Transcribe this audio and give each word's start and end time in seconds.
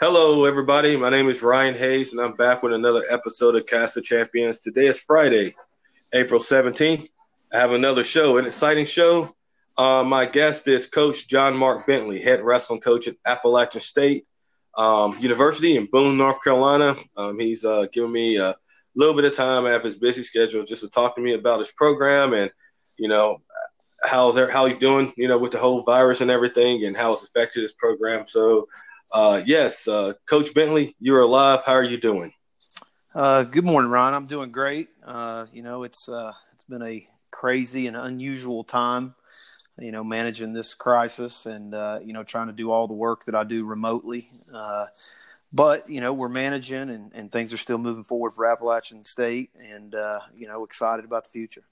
Hello, 0.00 0.46
everybody. 0.46 0.96
My 0.96 1.10
name 1.10 1.28
is 1.28 1.42
Ryan 1.42 1.74
Hayes, 1.74 2.12
and 2.12 2.22
I'm 2.22 2.32
back 2.32 2.62
with 2.62 2.72
another 2.72 3.02
episode 3.10 3.54
of 3.54 3.66
Cast 3.66 3.98
of 3.98 4.02
Champions. 4.02 4.60
Today 4.60 4.86
is 4.86 4.98
Friday, 4.98 5.54
April 6.14 6.40
17th. 6.40 7.06
I 7.52 7.58
have 7.58 7.72
another 7.72 8.02
show, 8.02 8.38
an 8.38 8.46
exciting 8.46 8.86
show. 8.86 9.36
Uh, 9.76 10.02
my 10.02 10.24
guest 10.24 10.66
is 10.68 10.86
Coach 10.86 11.28
John 11.28 11.54
Mark 11.54 11.86
Bentley, 11.86 12.18
head 12.18 12.40
wrestling 12.40 12.80
coach 12.80 13.08
at 13.08 13.16
Appalachian 13.26 13.82
State 13.82 14.26
um, 14.74 15.18
University 15.18 15.76
in 15.76 15.84
Boone, 15.84 16.16
North 16.16 16.42
Carolina. 16.42 16.94
Um, 17.18 17.38
he's 17.38 17.66
uh, 17.66 17.84
given 17.92 18.10
me 18.10 18.38
a 18.38 18.56
little 18.94 19.14
bit 19.14 19.26
of 19.26 19.36
time 19.36 19.66
out 19.66 19.74
of 19.74 19.84
his 19.84 19.96
busy 19.96 20.22
schedule 20.22 20.64
just 20.64 20.80
to 20.80 20.88
talk 20.88 21.14
to 21.16 21.20
me 21.20 21.34
about 21.34 21.58
his 21.58 21.72
program 21.72 22.32
and, 22.32 22.50
you 22.96 23.08
know, 23.08 23.42
how 24.02 24.32
they're 24.32 24.50
how 24.50 24.64
he's 24.64 24.78
doing, 24.78 25.12
you 25.18 25.28
know, 25.28 25.36
with 25.36 25.52
the 25.52 25.58
whole 25.58 25.82
virus 25.82 26.22
and 26.22 26.30
everything, 26.30 26.86
and 26.86 26.96
how 26.96 27.12
it's 27.12 27.22
affected 27.22 27.62
his 27.62 27.74
program. 27.74 28.26
So 28.26 28.66
uh, 29.12 29.42
yes, 29.44 29.88
uh, 29.88 30.12
Coach 30.26 30.54
Bentley, 30.54 30.94
you're 31.00 31.20
alive. 31.20 31.62
How 31.64 31.72
are 31.72 31.84
you 31.84 31.98
doing? 31.98 32.32
Uh, 33.14 33.42
good 33.42 33.64
morning, 33.64 33.90
Ron. 33.90 34.14
I'm 34.14 34.26
doing 34.26 34.52
great. 34.52 34.88
Uh, 35.04 35.46
you 35.52 35.62
know, 35.62 35.82
it's 35.82 36.08
uh, 36.08 36.32
it's 36.54 36.64
been 36.64 36.82
a 36.82 37.06
crazy 37.30 37.86
and 37.86 37.96
unusual 37.96 38.64
time. 38.64 39.14
You 39.78 39.92
know, 39.92 40.04
managing 40.04 40.52
this 40.52 40.74
crisis 40.74 41.46
and 41.46 41.74
uh, 41.74 42.00
you 42.04 42.12
know 42.12 42.22
trying 42.22 42.48
to 42.48 42.52
do 42.52 42.70
all 42.70 42.86
the 42.86 42.94
work 42.94 43.24
that 43.24 43.34
I 43.34 43.44
do 43.44 43.64
remotely. 43.64 44.28
but 45.52 45.90
you 45.90 46.00
know, 46.00 46.12
we're 46.12 46.28
managing 46.28 46.90
and, 46.90 47.10
and 47.14 47.32
things 47.32 47.52
are 47.52 47.58
still 47.58 47.78
moving 47.78 48.04
forward 48.04 48.32
for 48.32 48.46
Appalachian 48.46 49.04
State, 49.04 49.50
and 49.58 49.94
you 50.36 50.46
know, 50.46 50.64
excited 50.64 51.04
about 51.04 51.24
the 51.24 51.30
future. 51.30 51.64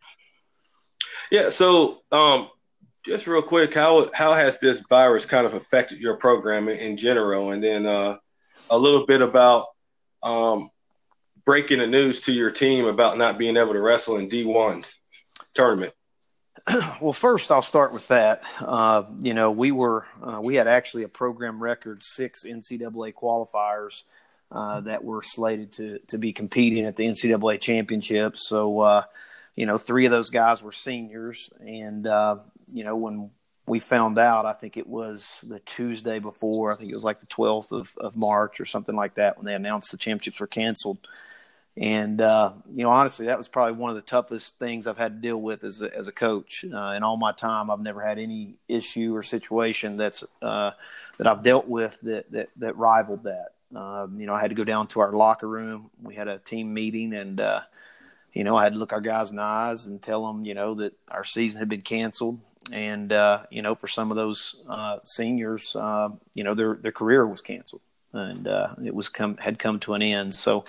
Yeah. 1.30 1.50
So, 1.50 2.02
um, 2.10 2.48
just 3.04 3.26
real 3.26 3.42
quick, 3.42 3.74
how 3.74 4.10
how 4.12 4.34
has 4.34 4.58
this 4.58 4.82
virus 4.88 5.24
kind 5.24 5.46
of 5.46 5.54
affected 5.54 5.98
your 5.98 6.16
program 6.16 6.68
in, 6.68 6.96
general, 6.96 7.52
and 7.52 7.62
then 7.62 7.86
uh, 7.86 8.16
a 8.70 8.78
little 8.78 9.06
bit 9.06 9.22
about 9.22 9.66
um, 10.22 10.70
breaking 11.44 11.78
the 11.78 11.86
news 11.86 12.20
to 12.20 12.32
your 12.32 12.50
team 12.50 12.86
about 12.86 13.18
not 13.18 13.38
being 13.38 13.56
able 13.56 13.72
to 13.72 13.80
wrestle 13.80 14.16
in 14.16 14.28
D1's 14.28 15.00
tournament. 15.54 15.92
Well, 17.00 17.14
first 17.14 17.50
I'll 17.50 17.62
start 17.62 17.94
with 17.94 18.08
that. 18.08 18.42
Uh, 18.60 19.04
you 19.20 19.32
know, 19.32 19.50
we 19.50 19.72
were 19.72 20.06
uh, 20.22 20.40
we 20.42 20.56
had 20.56 20.68
actually 20.68 21.04
a 21.04 21.08
program 21.08 21.62
record 21.62 22.02
six 22.02 22.44
NCAA 22.44 23.14
qualifiers 23.14 24.02
uh, 24.50 24.80
that 24.82 25.04
were 25.04 25.22
slated 25.22 25.72
to 25.74 25.98
to 26.08 26.18
be 26.18 26.32
competing 26.32 26.84
at 26.84 26.96
the 26.96 27.06
NCAA 27.06 27.60
championships. 27.60 28.46
So 28.48 28.80
uh, 28.80 29.02
you 29.56 29.66
know, 29.66 29.78
three 29.78 30.04
of 30.04 30.12
those 30.12 30.30
guys 30.30 30.62
were 30.62 30.72
seniors, 30.72 31.50
and 31.60 32.06
uh, 32.06 32.36
you 32.72 32.84
know, 32.84 32.96
when 32.96 33.30
we 33.68 33.78
found 33.78 34.18
out, 34.18 34.46
I 34.46 34.52
think 34.52 34.76
it 34.76 34.86
was 34.86 35.44
the 35.46 35.60
Tuesday 35.60 36.18
before, 36.18 36.72
I 36.72 36.76
think 36.76 36.90
it 36.90 36.94
was 36.94 37.04
like 37.04 37.20
the 37.20 37.26
12th 37.26 37.70
of, 37.70 37.90
of 37.98 38.16
March 38.16 38.60
or 38.60 38.64
something 38.64 38.96
like 38.96 39.14
that 39.14 39.36
when 39.36 39.46
they 39.46 39.54
announced 39.54 39.90
the 39.90 39.96
championships 39.96 40.40
were 40.40 40.46
canceled. 40.46 40.98
And, 41.76 42.20
uh, 42.20 42.54
you 42.74 42.82
know, 42.82 42.90
honestly, 42.90 43.26
that 43.26 43.38
was 43.38 43.46
probably 43.46 43.74
one 43.74 43.90
of 43.90 43.96
the 43.96 44.02
toughest 44.02 44.58
things 44.58 44.86
I've 44.86 44.98
had 44.98 45.16
to 45.16 45.28
deal 45.28 45.40
with 45.40 45.62
as 45.62 45.80
a, 45.80 45.96
as 45.96 46.08
a 46.08 46.12
coach. 46.12 46.64
Uh, 46.64 46.94
in 46.96 47.04
all 47.04 47.16
my 47.16 47.30
time, 47.30 47.70
I've 47.70 47.80
never 47.80 48.00
had 48.00 48.18
any 48.18 48.54
issue 48.66 49.14
or 49.14 49.22
situation 49.22 49.96
that's, 49.96 50.24
uh, 50.42 50.72
that 51.18 51.26
I've 51.26 51.44
dealt 51.44 51.68
with 51.68 52.00
that, 52.02 52.32
that, 52.32 52.48
that 52.56 52.76
rivaled 52.76 53.24
that. 53.24 53.50
Um, 53.78 54.18
you 54.18 54.26
know, 54.26 54.34
I 54.34 54.40
had 54.40 54.50
to 54.50 54.56
go 54.56 54.64
down 54.64 54.88
to 54.88 55.00
our 55.00 55.12
locker 55.12 55.46
room. 55.46 55.90
We 56.02 56.16
had 56.16 56.26
a 56.26 56.38
team 56.38 56.74
meeting 56.74 57.12
and, 57.14 57.38
uh, 57.38 57.60
you 58.32 58.42
know, 58.42 58.56
I 58.56 58.64
had 58.64 58.72
to 58.72 58.78
look 58.78 58.92
our 58.92 59.00
guys 59.00 59.30
in 59.30 59.36
the 59.36 59.42
eyes 59.42 59.86
and 59.86 60.02
tell 60.02 60.26
them, 60.26 60.44
you 60.44 60.54
know, 60.54 60.74
that 60.76 60.94
our 61.08 61.24
season 61.24 61.60
had 61.60 61.68
been 61.68 61.82
canceled 61.82 62.40
and 62.72 63.12
uh, 63.12 63.42
you 63.50 63.62
know, 63.62 63.74
for 63.74 63.88
some 63.88 64.10
of 64.10 64.16
those 64.16 64.56
uh, 64.68 64.98
seniors, 65.04 65.74
uh, 65.76 66.10
you 66.34 66.44
know, 66.44 66.54
their 66.54 66.74
their 66.74 66.92
career 66.92 67.26
was 67.26 67.42
canceled, 67.42 67.82
and 68.12 68.46
uh, 68.46 68.74
it 68.84 68.94
was 68.94 69.08
come 69.08 69.36
had 69.36 69.58
come 69.58 69.80
to 69.80 69.94
an 69.94 70.02
end. 70.02 70.34
So, 70.34 70.64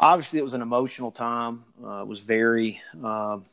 obviously, 0.00 0.38
it 0.38 0.42
was 0.42 0.54
an 0.54 0.62
emotional 0.62 1.10
time. 1.10 1.64
Uh, 1.82 2.02
it 2.02 2.06
was 2.06 2.20
very. 2.20 2.80
Um, 3.02 3.46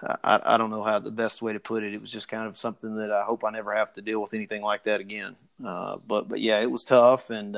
I, 0.00 0.40
I 0.44 0.56
don't 0.58 0.70
know 0.70 0.84
how 0.84 1.00
the 1.00 1.10
best 1.10 1.42
way 1.42 1.52
to 1.52 1.60
put 1.60 1.82
it. 1.82 1.92
It 1.92 2.00
was 2.00 2.12
just 2.12 2.28
kind 2.28 2.46
of 2.46 2.56
something 2.56 2.96
that 2.96 3.10
I 3.10 3.24
hope 3.24 3.44
I 3.44 3.50
never 3.50 3.74
have 3.74 3.92
to 3.94 4.00
deal 4.00 4.22
with 4.22 4.32
anything 4.32 4.62
like 4.62 4.84
that 4.84 5.00
again. 5.00 5.34
Uh, 5.64 5.96
but 6.06 6.28
but 6.28 6.40
yeah, 6.40 6.60
it 6.60 6.70
was 6.70 6.84
tough, 6.84 7.30
and 7.30 7.56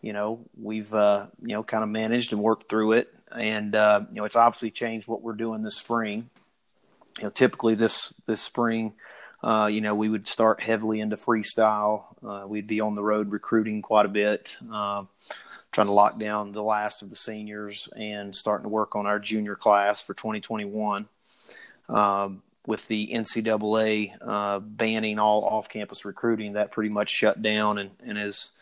you 0.00 0.12
know 0.12 0.40
we've 0.60 0.92
you 0.92 1.28
know 1.54 1.62
kind 1.62 1.82
of 1.82 1.90
managed 1.90 2.32
and 2.32 2.42
worked 2.42 2.70
through 2.70 2.92
it, 2.92 3.12
and 3.30 3.74
you 3.74 4.16
know 4.16 4.24
it's 4.24 4.36
obviously 4.36 4.70
changed 4.70 5.06
what 5.06 5.22
we're 5.22 5.34
doing 5.34 5.62
this 5.62 5.76
spring 5.76 6.30
you 7.18 7.24
know, 7.24 7.30
typically 7.30 7.74
this 7.74 8.14
this 8.26 8.42
spring, 8.42 8.94
uh, 9.42 9.66
you 9.66 9.80
know, 9.80 9.94
we 9.94 10.08
would 10.08 10.26
start 10.26 10.62
heavily 10.62 11.00
into 11.00 11.16
freestyle. 11.16 12.04
Uh, 12.26 12.46
we'd 12.46 12.66
be 12.66 12.80
on 12.80 12.94
the 12.94 13.02
road 13.02 13.30
recruiting 13.30 13.82
quite 13.82 14.06
a 14.06 14.08
bit, 14.08 14.56
uh, 14.72 15.04
trying 15.70 15.86
to 15.86 15.92
lock 15.92 16.18
down 16.18 16.52
the 16.52 16.62
last 16.62 17.02
of 17.02 17.10
the 17.10 17.16
seniors 17.16 17.88
and 17.96 18.34
starting 18.34 18.64
to 18.64 18.70
work 18.70 18.96
on 18.96 19.06
our 19.06 19.18
junior 19.18 19.54
class 19.54 20.00
for 20.00 20.14
2021. 20.14 21.06
Um, 21.88 22.42
with 22.66 22.88
the 22.88 23.10
NCAA 23.12 24.14
uh, 24.22 24.58
banning 24.58 25.18
all 25.18 25.44
off-campus 25.44 26.06
recruiting, 26.06 26.54
that 26.54 26.72
pretty 26.72 26.88
much 26.88 27.10
shut 27.10 27.42
down, 27.42 27.76
and, 27.76 27.90
and 28.02 28.18
as 28.18 28.52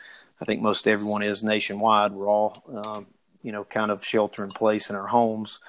I 0.41 0.45
think 0.45 0.61
most 0.61 0.89
everyone 0.89 1.23
is 1.23 1.45
nationwide, 1.45 2.11
we're 2.11 2.29
all 2.29 2.65
um, 2.75 3.07
you 3.43 3.53
know 3.53 3.63
kind 3.63 3.93
of 3.93 4.05
shelter 4.05 4.43
in 4.43 4.51
place 4.51 4.91
in 4.91 4.97
our 4.97 5.07
homes. 5.07 5.61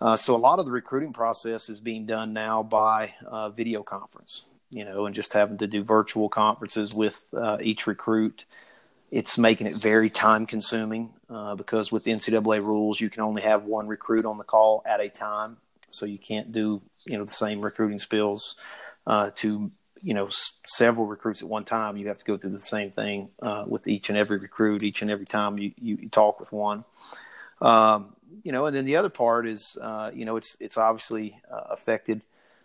Uh, 0.00 0.16
so 0.16 0.34
a 0.34 0.38
lot 0.38 0.58
of 0.58 0.66
the 0.66 0.70
recruiting 0.70 1.12
process 1.12 1.68
is 1.68 1.80
being 1.80 2.04
done 2.04 2.32
now 2.32 2.62
by 2.62 3.14
uh, 3.26 3.48
video 3.48 3.82
conference, 3.82 4.44
you 4.70 4.84
know, 4.84 5.06
and 5.06 5.14
just 5.14 5.32
having 5.32 5.56
to 5.56 5.66
do 5.66 5.82
virtual 5.82 6.28
conferences 6.28 6.94
with 6.94 7.24
uh, 7.34 7.58
each 7.60 7.86
recruit. 7.86 8.44
It's 9.10 9.38
making 9.38 9.68
it 9.68 9.74
very 9.74 10.10
time 10.10 10.46
consuming 10.46 11.14
uh, 11.30 11.54
because 11.54 11.90
with 11.90 12.04
NCAA 12.04 12.60
rules, 12.60 13.00
you 13.00 13.08
can 13.08 13.22
only 13.22 13.42
have 13.42 13.64
one 13.64 13.86
recruit 13.86 14.26
on 14.26 14.36
the 14.36 14.44
call 14.44 14.82
at 14.84 15.00
a 15.00 15.08
time, 15.08 15.58
so 15.90 16.04
you 16.04 16.18
can't 16.18 16.52
do 16.52 16.82
you 17.06 17.16
know 17.16 17.24
the 17.24 17.32
same 17.32 17.62
recruiting 17.62 17.98
spills 17.98 18.56
uh, 19.06 19.30
to 19.36 19.70
you 20.02 20.12
know 20.12 20.26
s- 20.26 20.52
several 20.66 21.06
recruits 21.06 21.40
at 21.40 21.48
one 21.48 21.64
time. 21.64 21.96
You 21.96 22.08
have 22.08 22.18
to 22.18 22.24
go 22.24 22.36
through 22.36 22.50
the 22.50 22.60
same 22.60 22.90
thing 22.90 23.30
with 23.66 23.86
each 23.86 24.10
and 24.10 24.18
every 24.18 24.38
recruit 24.38 24.82
each 24.82 25.00
and 25.00 25.10
every 25.10 25.24
time 25.24 25.56
you, 25.56 25.72
you, 25.80 25.96
you 26.02 26.08
talk 26.08 26.40
with 26.40 26.52
one. 26.52 26.84
Um, 27.62 28.15
you 28.42 28.52
know, 28.52 28.66
and 28.66 28.76
then 28.76 28.84
the 28.84 28.96
other 28.96 29.08
part 29.08 29.46
is, 29.46 29.76
uh, 29.80 30.10
you 30.14 30.24
know, 30.24 30.36
it's 30.36 30.56
it's 30.60 30.76
obviously 30.76 31.40
uh, 31.50 31.64
affected, 31.70 32.22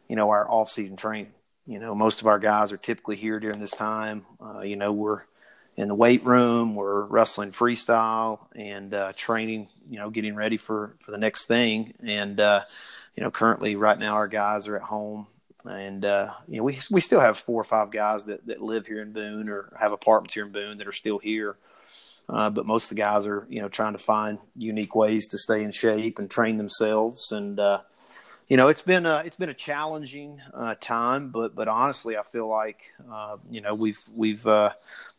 you 0.08 0.16
know, 0.16 0.30
our 0.30 0.50
off 0.50 0.70
season 0.70 0.96
training. 0.96 1.32
You 1.66 1.80
know, 1.80 1.96
most 1.96 2.22
of 2.22 2.28
our 2.28 2.40
guys 2.40 2.72
are 2.72 2.78
typically 2.78 3.16
here 3.16 3.40
during 3.40 3.60
this 3.60 3.72
time. 3.72 4.26
Uh, 4.44 4.62
you 4.62 4.76
know, 4.76 4.92
we're 4.92 5.24
in 5.78 5.88
the 5.88 5.96
weight 5.96 6.26
room, 6.26 6.76
we're 6.76 7.04
wrestling 7.04 7.52
freestyle 7.52 8.40
and 8.56 8.94
uh, 8.94 9.14
training. 9.16 9.70
You 9.90 10.00
know, 10.00 10.10
getting 10.10 10.36
ready 10.36 10.58
for 10.58 10.96
for 11.00 11.12
the 11.12 11.18
next 11.18 11.46
thing. 11.46 11.94
And 12.04 12.40
uh, 12.40 12.62
you 13.16 13.24
know, 13.24 13.32
currently 13.32 13.76
right 13.76 13.98
now 13.98 14.14
our 14.14 14.28
guys 14.28 14.68
are 14.68 14.76
at 14.76 14.84
home. 14.84 15.28
And 15.64 16.04
uh, 16.04 16.34
you 16.48 16.58
know 16.58 16.64
we 16.64 16.80
we 16.90 17.02
still 17.02 17.20
have 17.20 17.38
four 17.38 17.62
or 17.62 17.66
five 17.66 17.92
guys 17.92 18.26
that, 18.26 18.46
that 18.48 18.62
live 18.62 18.88
here 18.88 19.02
in 19.02 19.14
Boone 19.14 19.48
or 19.48 19.72
have 19.80 19.92
apartments 19.92 20.34
here 20.34 20.46
in 20.46 20.52
Boone 20.52 20.80
that 20.80 20.88
are 20.88 20.94
still 20.94 21.20
here. 21.20 21.56
Uh, 22.32 22.50
but 22.50 22.66
most 22.66 22.86
of 22.86 22.90
the 22.90 22.96
guys 22.96 23.28
are, 23.28 23.46
you 23.50 23.62
know, 23.62 23.68
trying 23.68 23.92
to 23.92 24.00
find 24.00 24.40
unique 24.56 24.96
ways 24.96 25.28
to 25.28 25.38
stay 25.38 25.64
in 25.64 25.72
shape 25.72 26.18
and 26.18 26.32
train 26.32 26.56
themselves. 26.56 27.32
And 27.32 27.60
uh, 27.60 27.82
you 28.48 28.56
know, 28.56 28.70
it's 28.70 28.82
been 28.82 29.06
a, 29.06 29.22
it's 29.26 29.36
been 29.36 29.50
a 29.50 29.54
challenging 29.54 30.42
uh, 30.54 30.76
time, 30.80 31.30
but 31.30 31.56
but 31.56 31.68
honestly, 31.68 32.16
I 32.16 32.24
feel 32.24 32.48
like 32.48 32.94
uh, 33.12 33.38
you 33.50 33.60
know 33.60 33.76
we've 33.76 34.02
we've 34.16 34.48
uh, 34.48 34.72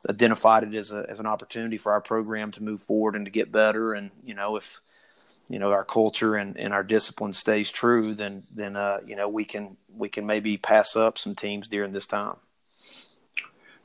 identified 0.09 0.63
it 0.63 0.75
as 0.75 0.91
a 0.91 1.05
as 1.09 1.21
an 1.21 1.27
opportunity 1.27 1.77
for 1.77 1.93
our 1.93 2.01
program 2.01 2.51
to 2.53 2.63
move 2.63 2.83
forward 2.83 3.15
and 3.15 3.27
to 3.27 3.31
get 3.31 3.53
better. 3.53 3.93
And 3.93 4.11
you 4.25 4.35
know, 4.35 4.57
if 4.57 4.81
you 5.49 5.59
know 5.59 5.71
our 5.71 5.85
culture 5.85 6.35
and, 6.35 6.59
and 6.59 6.73
our 6.73 6.83
discipline 6.83 7.35
stays 7.35 7.71
true, 7.71 8.15
then 8.15 8.45
then 8.55 8.75
uh, 8.75 9.01
you 9.07 9.17
know 9.17 9.29
we 9.29 9.45
can 9.45 9.77
we 9.95 10.09
can 10.09 10.25
maybe 10.25 10.57
pass 10.57 10.97
up 10.97 11.19
some 11.19 11.35
teams 11.35 11.69
during 11.69 11.93
this 11.93 12.07
time. 12.07 12.37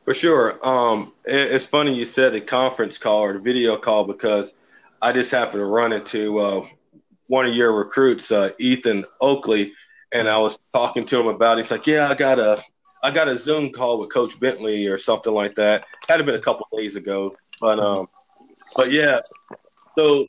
For 0.07 0.13
sure. 0.13 0.57
Um, 0.65 1.11
it, 1.25 1.35
it's 1.35 1.65
funny 1.65 1.93
you 1.93 2.05
said 2.05 2.31
the 2.31 2.39
conference 2.39 2.97
call 2.97 3.23
or 3.23 3.33
the 3.33 3.41
video 3.41 3.75
call 3.75 4.05
because 4.05 4.55
I 5.01 5.11
just 5.11 5.31
happened 5.31 5.59
to 5.59 5.65
run 5.65 5.91
into 5.91 6.39
uh, 6.39 6.65
one 7.27 7.45
of 7.45 7.53
your 7.53 7.77
recruits, 7.77 8.31
uh, 8.31 8.51
Ethan 8.57 9.03
Oakley, 9.19 9.73
and 10.13 10.29
I 10.29 10.37
was 10.37 10.57
talking 10.73 11.05
to 11.07 11.19
him 11.19 11.27
about. 11.27 11.57
It. 11.57 11.63
He's 11.63 11.71
like, 11.71 11.85
"Yeah, 11.85 12.07
I 12.07 12.15
got 12.15 12.39
a, 12.39 12.63
I 13.03 13.11
got 13.11 13.27
a 13.27 13.37
Zoom 13.37 13.73
call 13.73 13.99
with 13.99 14.09
Coach 14.09 14.39
Bentley 14.39 14.87
or 14.87 14.97
something 14.97 15.33
like 15.33 15.55
that. 15.55 15.85
Had 16.07 16.25
been 16.25 16.35
a 16.35 16.39
couple 16.39 16.69
days 16.71 16.95
ago, 16.95 17.35
but 17.59 17.77
um, 17.77 18.07
but 18.77 18.93
yeah. 18.93 19.19
So 19.97 20.27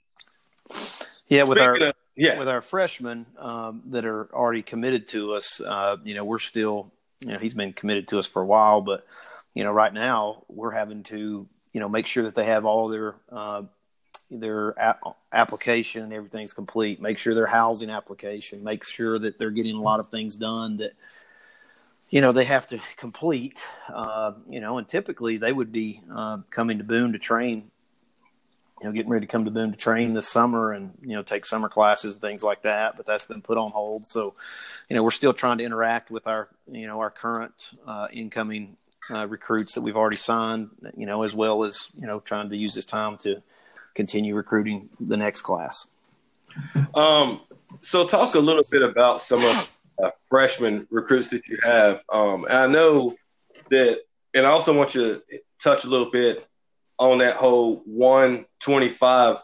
yeah, 1.29 1.45
with 1.45 1.59
our 1.61 1.81
of, 1.81 1.93
yeah 2.17 2.37
with 2.37 2.49
our 2.49 2.63
freshmen 2.63 3.27
um, 3.39 3.83
that 3.91 4.05
are 4.05 4.29
already 4.35 4.63
committed 4.63 5.07
to 5.11 5.35
us, 5.35 5.61
uh, 5.61 5.99
you 6.03 6.17
know, 6.17 6.25
we're 6.25 6.41
still, 6.41 6.91
you 7.21 7.29
know, 7.29 7.39
he's 7.39 7.55
been 7.55 7.73
committed 7.73 8.09
to 8.09 8.19
us 8.19 8.27
for 8.27 8.43
a 8.43 8.47
while, 8.47 8.81
but 8.81 9.07
you 9.55 9.65
know, 9.65 9.73
right 9.73 9.93
now 9.93 10.45
we're 10.49 10.71
having 10.71 11.03
to, 11.05 11.47
you 11.73 11.81
know, 11.81 11.89
make 11.89 12.07
sure 12.07 12.25
that 12.25 12.35
they 12.35 12.45
have 12.45 12.65
all 12.65 12.89
their 12.89 13.17
uh, 13.31 13.63
their 14.31 14.71
a- 14.71 14.97
application 15.33 16.03
and 16.03 16.13
everything's 16.13 16.53
complete. 16.53 17.01
Make 17.01 17.19
sure 17.19 17.35
their 17.35 17.47
housing 17.47 17.91
application. 17.91 18.63
Make 18.63 18.85
sure 18.85 19.19
that 19.19 19.39
they're 19.39 19.51
getting 19.51 19.77
a 19.77 19.83
lot 19.83 20.01
of 20.01 20.09
things 20.09 20.37
done 20.37 20.77
that 20.79 20.93
you 22.11 22.21
know 22.21 22.33
they 22.33 22.45
have 22.45 22.67
to 22.67 22.81
complete 22.97 23.67
uh, 23.93 24.33
you 24.49 24.61
know 24.61 24.79
and 24.79 24.89
typically 24.89 25.37
they 25.37 25.53
would 25.53 25.73
be 25.73 26.03
uh, 26.15 26.39
coming 26.51 26.79
to 26.79 26.85
boone 26.85 27.13
to 27.13 27.19
train 27.19 27.71
you 28.81 28.87
know 28.87 28.93
getting 28.93 29.11
ready 29.11 29.27
to 29.27 29.31
come 29.31 29.45
to 29.45 29.51
boone 29.51 29.71
to 29.71 29.77
train 29.77 30.15
this 30.15 30.29
summer 30.29 30.73
and 30.73 30.93
you 31.03 31.15
know 31.15 31.23
take 31.23 31.45
summer 31.45 31.69
classes 31.69 32.15
and 32.15 32.21
things 32.21 32.43
like 32.43 32.63
that 32.63 32.97
but 32.97 33.05
that's 33.05 33.25
been 33.25 33.43
put 33.43 33.59
on 33.59 33.71
hold 33.71 34.07
so 34.07 34.35
you 34.89 34.97
know 34.97 35.03
we're 35.03 35.11
still 35.11 35.35
trying 35.35 35.59
to 35.59 35.65
interact 35.65 36.11
with 36.11 36.27
our 36.27 36.49
you 36.71 36.87
know 36.87 37.01
our 37.01 37.11
current 37.11 37.71
uh, 37.87 38.09
incoming 38.13 38.77
uh, 39.11 39.27
recruits 39.27 39.75
that 39.75 39.81
we've 39.81 39.97
already 39.97 40.17
signed 40.17 40.71
you 40.97 41.07
know 41.07 41.23
as 41.23 41.35
well 41.35 41.65
as 41.65 41.89
you 41.99 42.07
know 42.07 42.21
trying 42.21 42.49
to 42.51 42.57
use 42.57 42.75
this 42.75 42.87
time 42.87 43.17
to 43.17 43.43
continue 43.95 44.35
recruiting 44.35 44.89
the 45.01 45.17
next 45.17 45.43
class 45.43 45.87
um 46.95 47.41
so 47.81 48.07
talk 48.07 48.35
a 48.35 48.39
little 48.39 48.65
bit 48.71 48.83
about 48.83 49.21
some 49.21 49.45
of 49.45 49.79
uh, 50.03 50.11
freshman 50.29 50.87
recruits 50.91 51.29
that 51.29 51.47
you 51.49 51.59
have. 51.63 52.03
Um, 52.09 52.47
I 52.49 52.67
know 52.67 53.17
that, 53.71 54.01
and 54.35 54.47
I 54.47 54.51
also 54.51 54.77
want 54.77 54.95
you 54.95 55.03
to 55.03 55.41
touch 55.63 55.85
a 55.85 55.89
little 55.89 56.11
bit 56.11 56.47
on 56.99 57.19
that 57.19 57.35
whole 57.35 57.83
125 57.87 59.39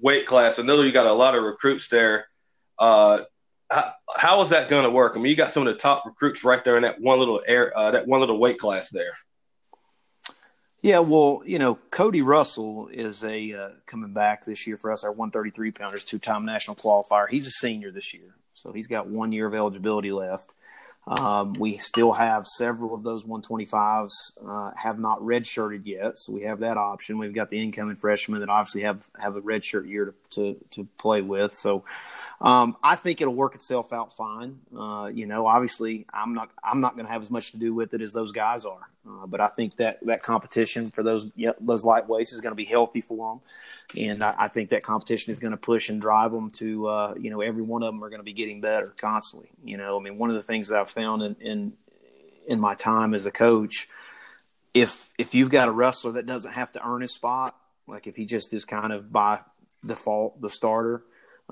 weight 0.00 0.26
class. 0.26 0.58
I 0.58 0.62
know 0.62 0.80
you 0.82 0.92
got 0.92 1.06
a 1.06 1.12
lot 1.12 1.34
of 1.34 1.42
recruits 1.42 1.88
there. 1.88 2.28
Uh, 2.78 3.20
how, 3.70 3.92
how 4.16 4.42
is 4.42 4.50
that 4.50 4.68
going 4.68 4.84
to 4.84 4.90
work? 4.90 5.12
I 5.14 5.18
mean, 5.18 5.30
you 5.30 5.36
got 5.36 5.50
some 5.50 5.66
of 5.66 5.72
the 5.72 5.78
top 5.78 6.04
recruits 6.04 6.44
right 6.44 6.62
there 6.64 6.76
in 6.76 6.82
that 6.82 7.00
one 7.00 7.18
little 7.18 7.40
air, 7.46 7.72
uh, 7.76 7.90
that 7.92 8.06
one 8.06 8.20
little 8.20 8.38
weight 8.38 8.58
class 8.58 8.90
there. 8.90 9.12
Yeah, 10.82 11.00
well, 11.00 11.42
you 11.44 11.58
know, 11.58 11.78
Cody 11.90 12.22
Russell 12.22 12.88
is 12.90 13.22
a 13.22 13.52
uh, 13.52 13.68
coming 13.84 14.14
back 14.14 14.44
this 14.44 14.66
year 14.66 14.78
for 14.78 14.90
us, 14.90 15.04
our 15.04 15.12
133 15.12 15.72
pounders, 15.72 16.04
two 16.04 16.18
time 16.18 16.46
national 16.46 16.76
qualifier. 16.76 17.28
He's 17.28 17.46
a 17.46 17.50
senior 17.50 17.90
this 17.90 18.14
year, 18.14 18.34
so 18.54 18.72
he's 18.72 18.86
got 18.86 19.06
one 19.06 19.30
year 19.30 19.46
of 19.46 19.54
eligibility 19.54 20.10
left. 20.10 20.54
Um, 21.06 21.54
we 21.54 21.76
still 21.76 22.12
have 22.12 22.46
several 22.46 22.94
of 22.94 23.02
those 23.02 23.24
125s 23.24 24.12
uh, 24.46 24.70
have 24.76 24.98
not 24.98 25.20
redshirted 25.20 25.82
yet, 25.84 26.18
so 26.18 26.32
we 26.32 26.42
have 26.42 26.60
that 26.60 26.76
option. 26.76 27.18
We've 27.18 27.34
got 27.34 27.50
the 27.50 27.60
incoming 27.60 27.96
freshmen 27.96 28.40
that 28.40 28.48
obviously 28.48 28.82
have 28.82 29.02
have 29.18 29.36
a 29.36 29.42
redshirt 29.42 29.88
year 29.88 30.06
to, 30.06 30.14
to, 30.30 30.64
to 30.70 30.88
play 30.98 31.20
with. 31.20 31.54
So 31.54 31.84
um, 32.40 32.76
I 32.82 32.96
think 32.96 33.20
it'll 33.20 33.34
work 33.34 33.54
itself 33.54 33.92
out 33.92 34.16
fine. 34.16 34.60
Uh, 34.76 35.10
you 35.12 35.26
know, 35.26 35.46
obviously, 35.46 36.06
I'm 36.12 36.32
not 36.32 36.50
I'm 36.64 36.80
not 36.80 36.94
going 36.94 37.04
to 37.04 37.12
have 37.12 37.20
as 37.20 37.30
much 37.30 37.50
to 37.50 37.58
do 37.58 37.74
with 37.74 37.92
it 37.92 38.00
as 38.00 38.12
those 38.12 38.32
guys 38.32 38.64
are. 38.64 38.88
Uh, 39.06 39.26
but 39.26 39.40
I 39.42 39.48
think 39.48 39.76
that 39.76 40.00
that 40.02 40.22
competition 40.22 40.90
for 40.90 41.02
those 41.02 41.30
yeah, 41.36 41.52
those 41.60 41.84
lightweights 41.84 42.32
is 42.32 42.40
going 42.40 42.52
to 42.52 42.56
be 42.56 42.64
healthy 42.64 43.02
for 43.02 43.32
them, 43.32 44.02
and 44.02 44.24
I, 44.24 44.34
I 44.38 44.48
think 44.48 44.70
that 44.70 44.82
competition 44.82 45.32
is 45.32 45.38
going 45.38 45.50
to 45.50 45.58
push 45.58 45.90
and 45.90 46.00
drive 46.00 46.32
them 46.32 46.50
to 46.52 46.88
uh, 46.88 47.14
you 47.18 47.30
know 47.30 47.42
every 47.42 47.62
one 47.62 47.82
of 47.82 47.92
them 47.92 48.02
are 48.02 48.08
going 48.08 48.20
to 48.20 48.24
be 48.24 48.32
getting 48.32 48.62
better 48.62 48.94
constantly. 48.98 49.50
You 49.62 49.76
know, 49.76 49.98
I 49.98 50.02
mean, 50.02 50.16
one 50.16 50.30
of 50.30 50.36
the 50.36 50.42
things 50.42 50.68
that 50.68 50.80
I've 50.80 50.90
found 50.90 51.22
in 51.22 51.36
in, 51.40 51.72
in 52.46 52.58
my 52.58 52.74
time 52.74 53.12
as 53.12 53.26
a 53.26 53.30
coach, 53.30 53.86
if 54.72 55.12
if 55.18 55.34
you've 55.34 55.50
got 55.50 55.68
a 55.68 55.72
wrestler 55.72 56.12
that 56.12 56.24
doesn't 56.24 56.52
have 56.52 56.72
to 56.72 56.86
earn 56.86 57.02
his 57.02 57.12
spot, 57.12 57.54
like 57.86 58.06
if 58.06 58.16
he 58.16 58.24
just 58.24 58.54
is 58.54 58.64
kind 58.64 58.94
of 58.94 59.12
by 59.12 59.40
default 59.84 60.40
the 60.40 60.48
starter 60.48 61.02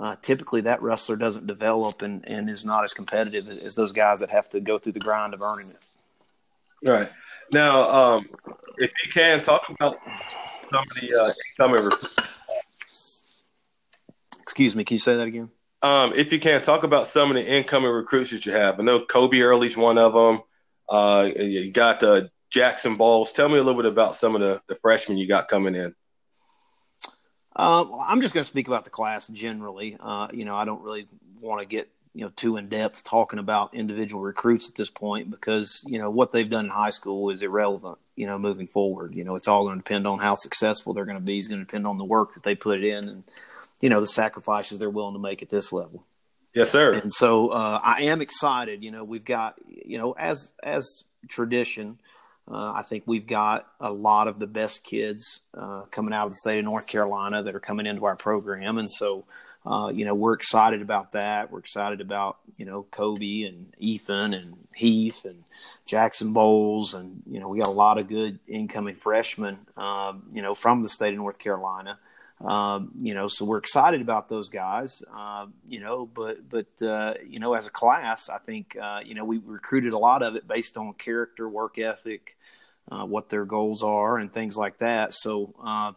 uh, 0.01 0.17
typically 0.23 0.61
that 0.63 0.81
wrestler 0.83 1.17
doesn't 1.17 1.47
develop 1.47 2.03
and, 2.03 2.27
and 2.27 2.49
is 2.49 2.65
not 2.65 2.85
as 2.85 2.95
competitive 2.95 3.49
as 3.49 3.75
those 3.75 3.93
guys 3.93 4.21
that 4.21 4.31
have 4.31 4.49
to 4.51 4.61
go 4.61 4.79
through 4.79 4.93
the 4.93 5.01
grind 5.01 5.35
of 5.35 5.43
earning 5.43 5.69
it. 5.69 6.89
Right. 6.89 7.11
Now, 7.51 7.91
um, 7.91 8.29
if 8.77 8.91
you 9.05 9.13
can 9.13 9.43
talk 9.43 9.69
about 9.69 9.97
some 10.73 10.85
of 10.91 11.01
the 11.01 11.21
uh, 11.21 11.33
incoming. 11.51 11.91
Excuse 14.41 14.77
me, 14.77 14.85
can 14.85 14.95
you 14.95 15.01
say 15.01 15.17
that 15.17 15.27
again? 15.27 15.51
Um, 15.83 16.13
if 16.15 16.33
you 16.33 16.39
can 16.39 16.63
talk 16.63 16.83
about 16.83 17.07
some 17.07 17.31
of 17.31 17.37
the 17.37 17.47
incoming 17.47 17.91
recruits 17.91 18.31
that 18.31 18.47
you 18.47 18.53
have. 18.53 18.79
I 18.79 18.83
know 18.83 19.05
Kobe 19.05 19.41
Early's 19.41 19.77
one 19.77 19.99
of 19.99 20.13
them. 20.13 20.43
Uh, 20.89 21.31
you 21.37 21.71
got 21.71 22.03
uh, 22.03 22.23
Jackson 22.51 22.97
Bowles. 22.97 23.33
Tell 23.33 23.49
me 23.49 23.59
a 23.59 23.63
little 23.63 23.81
bit 23.81 23.91
about 23.91 24.15
some 24.15 24.35
of 24.35 24.41
the, 24.41 24.61
the 24.69 24.75
freshmen 24.75 25.19
you 25.19 25.29
got 25.29 25.49
coming 25.49 25.75
in. 25.75 25.95
Uh, 27.59 27.85
well, 27.91 28.05
I'm 28.07 28.21
just 28.21 28.33
going 28.33 28.45
to 28.45 28.49
speak 28.49 28.69
about 28.69 28.85
the 28.85 28.91
class 28.91 29.27
generally. 29.27 29.97
Uh, 29.99 30.29
you 30.33 30.45
know, 30.45 30.55
I 30.55 30.65
don't 30.65 30.83
really 30.83 31.09
want 31.43 31.61
to 31.61 31.67
get 31.67 31.91
you 32.15 32.25
know 32.25 32.33
too 32.37 32.57
in 32.57 32.69
depth 32.69 33.05
talking 33.05 33.39
about 33.39 33.75
individual 33.75 34.23
recruits 34.23 34.69
at 34.69 34.77
this 34.77 34.91
point 34.91 35.31
because 35.31 35.85
you 35.87 35.99
know 35.99 36.09
what 36.09 36.33
they've 36.33 36.49
done 36.49 36.67
in 36.67 36.71
high 36.71 36.91
school 36.91 37.31
is 37.31 37.43
irrelevant. 37.43 37.99
You 38.15 38.27
know, 38.27 38.39
moving 38.39 38.67
forward, 38.67 39.15
you 39.15 39.25
know, 39.25 39.35
it's 39.35 39.49
all 39.49 39.65
going 39.65 39.79
to 39.79 39.83
depend 39.83 40.07
on 40.07 40.19
how 40.19 40.35
successful 40.35 40.95
they're 40.95 41.05
going 41.05 41.19
to 41.19 41.23
be. 41.23 41.39
It's 41.39 41.49
going 41.49 41.61
to 41.61 41.65
depend 41.65 41.87
on 41.87 41.99
the 41.99 42.05
work 42.05 42.35
that 42.35 42.43
they 42.45 42.55
put 42.55 42.83
in 42.83 43.09
and 43.09 43.25
you 43.81 43.89
know 43.89 44.01
the 44.01 44.07
sacrifices 44.07 44.79
they're 44.79 44.91
willing 44.91 45.15
to 45.15 45.21
make 45.21 45.43
at 45.43 45.51
this 45.51 45.73
level. 45.73 46.05
Yes, 46.55 46.71
sir. 46.71 46.95
And 46.95 47.13
so 47.13 47.49
uh, 47.49 47.81
I 47.83 48.03
am 48.05 48.21
excited. 48.21 48.83
You 48.83 48.91
know, 48.91 49.05
we've 49.05 49.25
got 49.25 49.57
you 49.67 49.99
know 49.99 50.13
as 50.13 50.55
as 50.63 51.05
tradition 51.29 51.99
uh, 52.51 52.73
I 52.77 52.83
think 52.83 53.05
we've 53.07 53.27
got 53.27 53.67
a 53.81 53.93
lot 53.93 54.27
of 54.27 54.39
the 54.39 54.47
best 54.47 54.85
kids 54.85 55.41
uh, 55.55 55.83
coming 55.91 56.15
out 56.15 56.27
of 56.27 56.33
the 56.33 56.37
state 56.37 56.59
of 56.59 56.65
North 56.65 56.87
Carolina 56.87 57.43
that 57.43 57.55
are 57.55 57.61
coming 57.61 57.87
into 57.87 58.07
our 58.07 58.17
program, 58.17 58.79
and 58.79 58.91
so 58.91 59.25
uh, 59.67 59.91
you 59.95 60.05
know 60.05 60.15
we're 60.15 60.33
excited 60.33 60.81
about 60.81 61.13
that. 61.13 61.51
We're 61.51 61.59
excited 61.59 62.01
about 62.01 62.39
you 62.57 62.65
know 62.65 62.87
Kobe 62.91 63.43
and 63.43 63.75
Ethan 63.79 64.33
and 64.33 64.57
Heath 64.75 65.25
and 65.27 65.45
Jackson 65.85 66.33
Bowles, 66.33 66.95
and 66.95 67.23
you 67.27 67.39
know 67.39 67.49
we 67.49 67.59
got 67.59 67.69
a 67.69 67.71
lot 67.71 67.99
of 67.99 68.09
good 68.09 68.39
incoming 68.49 68.95
freshmen, 68.95 69.59
um, 69.77 70.23
you 70.33 70.41
know, 70.41 70.55
from 70.55 70.83
the 70.83 70.89
state 70.89 71.13
of 71.13 71.19
North 71.19 71.39
Carolina. 71.39 71.99
Um, 72.41 72.93
you 72.99 73.15
know, 73.15 73.27
so 73.27 73.45
we're 73.45 73.59
excited 73.59 74.01
about 74.01 74.29
those 74.29 74.49
guys. 74.49 75.03
Uh, 75.15 75.47
you 75.67 75.81
know, 75.81 76.07
but 76.07 76.49
but 76.49 76.87
uh, 76.87 77.15
you 77.27 77.41
know, 77.41 77.55
as 77.55 77.67
a 77.67 77.71
class, 77.71 78.29
I 78.29 78.39
think 78.39 78.77
uh, 78.81 79.01
you 79.05 79.15
know 79.15 79.25
we 79.25 79.39
recruited 79.39 79.93
a 79.93 79.99
lot 79.99 80.23
of 80.23 80.37
it 80.37 80.47
based 80.47 80.77
on 80.77 80.93
character, 80.95 81.49
work 81.49 81.79
ethic, 81.79 82.37
uh, 82.91 83.05
what 83.05 83.29
their 83.29 83.45
goals 83.45 83.83
are 83.83 84.19
and 84.19 84.33
things 84.33 84.57
like 84.57 84.79
that. 84.79 85.13
So, 85.13 85.55
uh, 85.63 85.93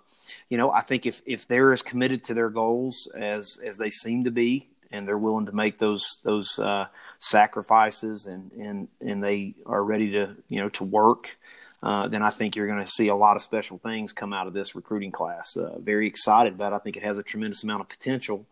you 0.50 0.58
know, 0.58 0.72
I 0.72 0.82
think 0.82 1.06
if, 1.06 1.22
if 1.26 1.48
they're 1.48 1.72
as 1.72 1.82
committed 1.82 2.24
to 2.26 2.34
their 2.34 2.50
goals 2.50 3.08
as, 3.16 3.58
as 3.64 3.78
they 3.78 3.90
seem 3.90 4.26
to 4.26 4.32
be, 4.32 4.68
and 4.92 5.08
they're 5.08 5.18
willing 5.18 5.46
to 5.46 5.54
make 5.54 5.78
those, 5.78 6.04
those, 6.24 6.60
uh, 6.60 6.88
sacrifices 7.20 8.26
and, 8.26 8.52
and, 8.54 8.88
and 9.00 9.24
they 9.24 9.56
are 9.66 9.84
ready 9.84 10.12
to, 10.12 10.36
you 10.50 10.60
know, 10.60 10.70
to 10.70 10.84
work, 10.84 11.38
uh, 11.84 12.08
then 12.08 12.22
I 12.22 12.30
think 12.30 12.56
you're 12.56 12.68
going 12.68 12.84
to 12.84 12.90
see 12.90 13.08
a 13.08 13.16
lot 13.16 13.36
of 13.36 13.42
special 13.42 13.78
things 13.78 14.14
come 14.14 14.34
out 14.34 14.48
of 14.48 14.54
this 14.54 14.76
recruiting 14.76 15.12
class. 15.12 15.56
Uh, 15.58 15.80
very 15.80 16.08
excited 16.08 16.54
about 16.54 16.74
it. 16.74 16.76
I 16.76 16.80
think 16.80 16.98
it 16.98 17.04
has 17.04 17.18
a 17.18 17.24
tremendous 17.24 17.64
amount 17.64 17.82
of 17.82 17.90
potential, 17.90 18.46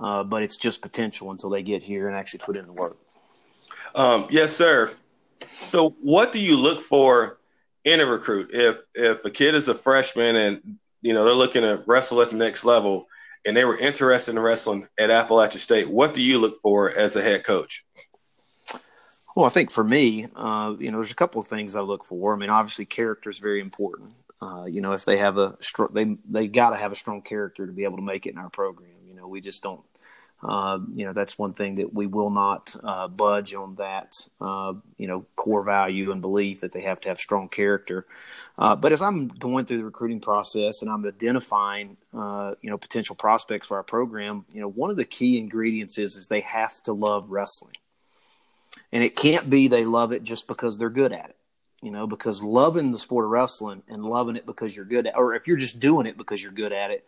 uh, 0.00 0.24
but 0.24 0.42
it's 0.42 0.56
just 0.56 0.82
potential 0.82 1.30
until 1.30 1.50
they 1.50 1.62
get 1.62 1.82
here 1.82 2.08
and 2.08 2.16
actually 2.16 2.40
put 2.40 2.56
in 2.56 2.66
the 2.66 2.72
work. 2.72 2.96
Um, 3.94 4.26
yes, 4.30 4.56
sir. 4.56 4.90
So, 5.44 5.90
what 6.00 6.32
do 6.32 6.38
you 6.38 6.56
look 6.56 6.80
for 6.80 7.38
in 7.84 8.00
a 8.00 8.06
recruit. 8.06 8.50
If 8.52 8.82
if 8.94 9.24
a 9.24 9.30
kid 9.30 9.54
is 9.54 9.68
a 9.68 9.74
freshman 9.74 10.36
and 10.36 10.78
you 11.00 11.12
know 11.14 11.24
they're 11.24 11.34
looking 11.34 11.62
to 11.62 11.82
wrestle 11.86 12.22
at 12.22 12.30
the 12.30 12.36
next 12.36 12.64
level 12.64 13.06
and 13.44 13.56
they 13.56 13.64
were 13.64 13.76
interested 13.76 14.32
in 14.32 14.38
wrestling 14.38 14.86
at 14.98 15.10
Appalachian 15.10 15.60
State, 15.60 15.88
what 15.88 16.14
do 16.14 16.22
you 16.22 16.38
look 16.38 16.60
for 16.60 16.90
as 16.90 17.16
a 17.16 17.22
head 17.22 17.44
coach? 17.44 17.84
Well, 19.34 19.46
I 19.46 19.48
think 19.48 19.70
for 19.70 19.84
me, 19.84 20.26
uh, 20.36 20.74
you 20.78 20.90
know, 20.90 20.98
there's 20.98 21.12
a 21.12 21.16
couple 21.16 21.40
of 21.40 21.48
things 21.48 21.74
I 21.74 21.80
look 21.80 22.04
for. 22.04 22.34
I 22.34 22.36
mean, 22.36 22.50
obviously, 22.50 22.84
character 22.84 23.30
is 23.30 23.38
very 23.38 23.60
important. 23.60 24.10
Uh, 24.40 24.64
you 24.64 24.80
know, 24.80 24.92
if 24.92 25.04
they 25.04 25.18
have 25.18 25.38
a 25.38 25.56
they 25.92 26.16
they 26.28 26.48
got 26.48 26.70
to 26.70 26.76
have 26.76 26.92
a 26.92 26.96
strong 26.96 27.22
character 27.22 27.66
to 27.66 27.72
be 27.72 27.84
able 27.84 27.96
to 27.96 28.02
make 28.02 28.26
it 28.26 28.30
in 28.30 28.38
our 28.38 28.50
program. 28.50 28.90
You 29.08 29.14
know, 29.14 29.28
we 29.28 29.40
just 29.40 29.62
don't 29.62 29.82
uh, 30.42 30.80
you 30.94 31.04
know, 31.04 31.12
that's 31.12 31.38
one 31.38 31.52
thing 31.52 31.76
that 31.76 31.94
we 31.94 32.06
will 32.06 32.30
not 32.30 32.74
uh, 32.82 33.06
budge 33.06 33.54
on 33.54 33.76
that, 33.76 34.12
uh, 34.40 34.74
you 34.98 35.06
know, 35.06 35.24
core 35.36 35.62
value 35.62 36.10
and 36.10 36.20
belief 36.20 36.60
that 36.60 36.72
they 36.72 36.80
have 36.80 37.00
to 37.00 37.08
have 37.08 37.18
strong 37.18 37.48
character. 37.48 38.06
Uh, 38.58 38.74
but 38.74 38.92
as 38.92 39.00
I'm 39.00 39.28
going 39.28 39.66
through 39.66 39.78
the 39.78 39.84
recruiting 39.84 40.20
process 40.20 40.82
and 40.82 40.90
I'm 40.90 41.06
identifying, 41.06 41.96
you 42.12 42.70
know, 42.70 42.78
potential 42.78 43.14
prospects 43.14 43.68
for 43.68 43.76
our 43.76 43.84
program, 43.84 44.44
you 44.52 44.60
know, 44.60 44.68
one 44.68 44.90
of 44.90 44.96
the 44.96 45.04
key 45.04 45.38
ingredients 45.38 45.96
is 45.96 46.16
is 46.16 46.26
they 46.26 46.40
have 46.40 46.82
to 46.82 46.92
love 46.92 47.30
wrestling, 47.30 47.76
and 48.92 49.02
it 49.02 49.16
can't 49.16 49.48
be 49.48 49.68
they 49.68 49.84
love 49.84 50.12
it 50.12 50.22
just 50.22 50.46
because 50.46 50.76
they're 50.76 50.90
good 50.90 51.12
at 51.12 51.30
it. 51.30 51.36
You 51.80 51.90
know, 51.90 52.06
because 52.06 52.42
loving 52.42 52.92
the 52.92 52.98
sport 52.98 53.24
of 53.24 53.32
wrestling 53.32 53.82
and 53.88 54.04
loving 54.04 54.36
it 54.36 54.46
because 54.46 54.76
you're 54.76 54.84
good 54.84 55.08
at, 55.08 55.16
or 55.16 55.34
if 55.34 55.48
you're 55.48 55.56
just 55.56 55.80
doing 55.80 56.06
it 56.06 56.16
because 56.16 56.40
you're 56.40 56.52
good 56.52 56.72
at 56.72 56.92
it, 56.92 57.04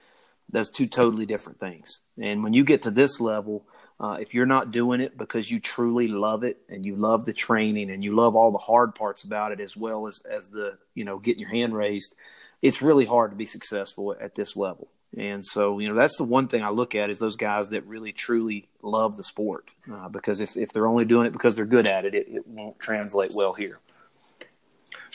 that's 0.50 0.70
two 0.70 0.86
totally 0.86 1.26
different 1.26 1.60
things. 1.60 2.00
And 2.20 2.42
when 2.42 2.54
you 2.54 2.64
get 2.64 2.82
to 2.82 2.90
this 2.90 3.20
level, 3.20 3.64
uh, 4.00 4.18
if 4.20 4.34
you're 4.34 4.46
not 4.46 4.72
doing 4.72 5.00
it 5.00 5.16
because 5.16 5.50
you 5.50 5.60
truly 5.60 6.08
love 6.08 6.42
it 6.42 6.58
and 6.68 6.84
you 6.84 6.96
love 6.96 7.24
the 7.24 7.32
training 7.32 7.90
and 7.90 8.02
you 8.02 8.14
love 8.14 8.34
all 8.34 8.50
the 8.50 8.58
hard 8.58 8.94
parts 8.94 9.22
about 9.22 9.52
it 9.52 9.60
as 9.60 9.76
well 9.76 10.08
as 10.08 10.20
as 10.28 10.48
the 10.48 10.76
you 10.94 11.04
know 11.04 11.18
getting 11.18 11.40
your 11.40 11.50
hand 11.50 11.76
raised, 11.76 12.16
it's 12.60 12.82
really 12.82 13.04
hard 13.04 13.30
to 13.30 13.36
be 13.36 13.46
successful 13.46 14.16
at 14.20 14.34
this 14.34 14.56
level. 14.56 14.88
And 15.16 15.44
so 15.44 15.78
you 15.78 15.88
know 15.88 15.94
that's 15.94 16.16
the 16.16 16.24
one 16.24 16.48
thing 16.48 16.62
I 16.62 16.70
look 16.70 16.94
at 16.94 17.10
is 17.10 17.18
those 17.18 17.36
guys 17.36 17.68
that 17.70 17.86
really 17.86 18.12
truly 18.12 18.68
love 18.82 19.16
the 19.16 19.22
sport 19.22 19.70
uh, 19.92 20.08
because 20.08 20.40
if 20.40 20.56
if 20.56 20.72
they're 20.72 20.86
only 20.86 21.04
doing 21.04 21.26
it 21.26 21.32
because 21.32 21.54
they're 21.54 21.66
good 21.66 21.86
at 21.86 22.04
it, 22.04 22.14
it, 22.14 22.28
it 22.28 22.46
won't 22.46 22.78
translate 22.80 23.32
well 23.34 23.52
here. 23.52 23.78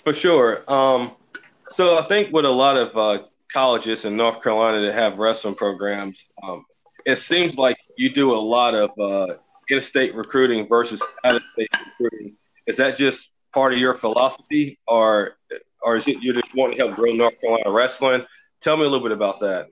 For 0.03 0.13
sure. 0.13 0.63
Um, 0.71 1.11
so 1.71 1.99
I 1.99 2.03
think 2.03 2.33
with 2.33 2.45
a 2.45 2.49
lot 2.49 2.77
of 2.77 2.97
uh, 2.97 3.23
colleges 3.51 4.05
in 4.05 4.15
North 4.15 4.41
Carolina 4.41 4.85
that 4.85 4.93
have 4.93 5.19
wrestling 5.19 5.55
programs, 5.55 6.25
um, 6.43 6.65
it 7.05 7.17
seems 7.17 7.57
like 7.57 7.77
you 7.97 8.09
do 8.09 8.31
a 8.33 8.39
lot 8.39 8.73
of 8.73 8.97
uh, 8.97 9.35
in-state 9.69 10.15
recruiting 10.15 10.67
versus 10.67 11.03
out-of-state 11.25 11.69
recruiting 11.99 12.35
Is 12.65 12.77
that 12.77 12.97
just 12.97 13.31
part 13.53 13.73
of 13.73 13.79
your 13.79 13.93
philosophy, 13.93 14.79
or 14.87 15.37
or 15.81 15.95
is 15.95 16.07
it 16.07 16.21
you 16.21 16.33
just 16.33 16.55
want 16.55 16.73
to 16.73 16.77
help 16.77 16.95
grow 16.95 17.11
North 17.11 17.39
Carolina 17.39 17.71
wrestling? 17.71 18.25
Tell 18.61 18.77
me 18.77 18.83
a 18.83 18.89
little 18.89 19.05
bit 19.07 19.13
about 19.13 19.39
that. 19.39 19.69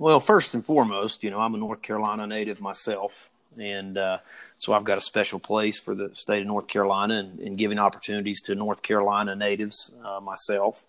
Well, 0.00 0.18
first 0.18 0.54
and 0.54 0.64
foremost, 0.64 1.22
you 1.22 1.28
know, 1.28 1.38
I'm 1.40 1.54
a 1.54 1.58
North 1.58 1.82
Carolina 1.82 2.26
native 2.26 2.58
myself, 2.58 3.28
and 3.60 3.98
uh, 3.98 4.20
so 4.56 4.72
I've 4.72 4.84
got 4.84 4.96
a 4.96 5.00
special 5.02 5.38
place 5.38 5.78
for 5.78 5.94
the 5.94 6.10
state 6.14 6.40
of 6.40 6.46
North 6.46 6.68
Carolina 6.68 7.18
and, 7.18 7.38
and 7.38 7.58
giving 7.58 7.78
opportunities 7.78 8.40
to 8.44 8.54
North 8.54 8.82
Carolina 8.82 9.36
natives 9.36 9.92
uh, 10.02 10.18
myself. 10.20 10.86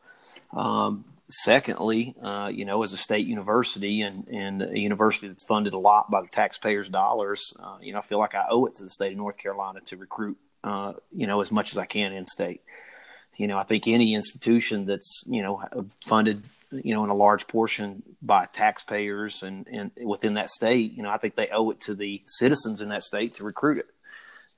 Um, 0.53 1.03
secondly, 1.27 2.15
uh, 2.23 2.51
you 2.53 2.63
know, 2.63 2.83
as 2.83 2.93
a 2.93 2.97
state 2.97 3.27
university 3.27 4.01
and, 4.01 4.29
and 4.29 4.61
a 4.61 4.79
university 4.79 5.27
that's 5.27 5.43
funded 5.43 5.73
a 5.73 5.77
lot 5.77 6.09
by 6.09 6.21
the 6.21 6.29
taxpayers' 6.29 6.87
dollars, 6.87 7.53
uh, 7.61 7.79
you 7.81 7.91
know, 7.91 7.99
I 7.99 8.03
feel 8.03 8.19
like 8.19 8.33
I 8.33 8.45
owe 8.49 8.65
it 8.65 8.75
to 8.77 8.83
the 8.83 8.89
state 8.89 9.11
of 9.11 9.17
North 9.17 9.37
Carolina 9.37 9.81
to 9.87 9.97
recruit, 9.97 10.37
uh, 10.63 10.93
you 11.13 11.27
know, 11.27 11.41
as 11.41 11.51
much 11.51 11.73
as 11.73 11.77
I 11.77 11.85
can 11.85 12.13
in 12.13 12.25
state. 12.25 12.61
You 13.38 13.47
know, 13.47 13.57
I 13.57 13.63
think 13.63 13.88
any 13.88 14.13
institution 14.13 14.85
that's 14.85 15.23
you 15.25 15.41
know 15.41 15.63
funded, 16.05 16.43
you 16.71 16.93
know, 16.93 17.03
in 17.03 17.09
a 17.09 17.15
large 17.15 17.47
portion 17.47 18.03
by 18.21 18.45
taxpayers 18.53 19.43
and 19.43 19.67
and 19.71 19.91
within 20.03 20.35
that 20.35 20.50
state, 20.50 20.93
you 20.93 21.03
know, 21.03 21.09
I 21.09 21.17
think 21.17 21.35
they 21.35 21.50
owe 21.50 21.71
it 21.71 21.81
to 21.81 21.95
the 21.95 22.21
citizens 22.27 22.81
in 22.81 22.89
that 22.89 23.03
state 23.03 23.35
to 23.35 23.43
recruit 23.43 23.79
it. 23.79 23.88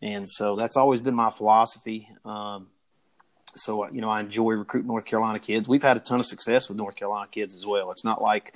And 0.01 0.27
so 0.27 0.55
that's 0.55 0.75
always 0.75 0.99
been 0.99 1.15
my 1.15 1.29
philosophy. 1.29 2.09
Um, 2.25 2.67
so 3.55 3.89
you 3.89 4.01
know, 4.01 4.09
I 4.09 4.19
enjoy 4.19 4.51
recruiting 4.53 4.87
North 4.87 5.05
Carolina 5.05 5.39
kids. 5.39 5.69
We've 5.69 5.83
had 5.83 5.97
a 5.97 6.01
ton 6.01 6.19
of 6.19 6.25
success 6.25 6.67
with 6.67 6.77
North 6.77 6.95
Carolina 6.95 7.27
kids 7.31 7.55
as 7.55 7.65
well. 7.65 7.91
It's 7.91 8.03
not 8.03 8.21
like 8.21 8.53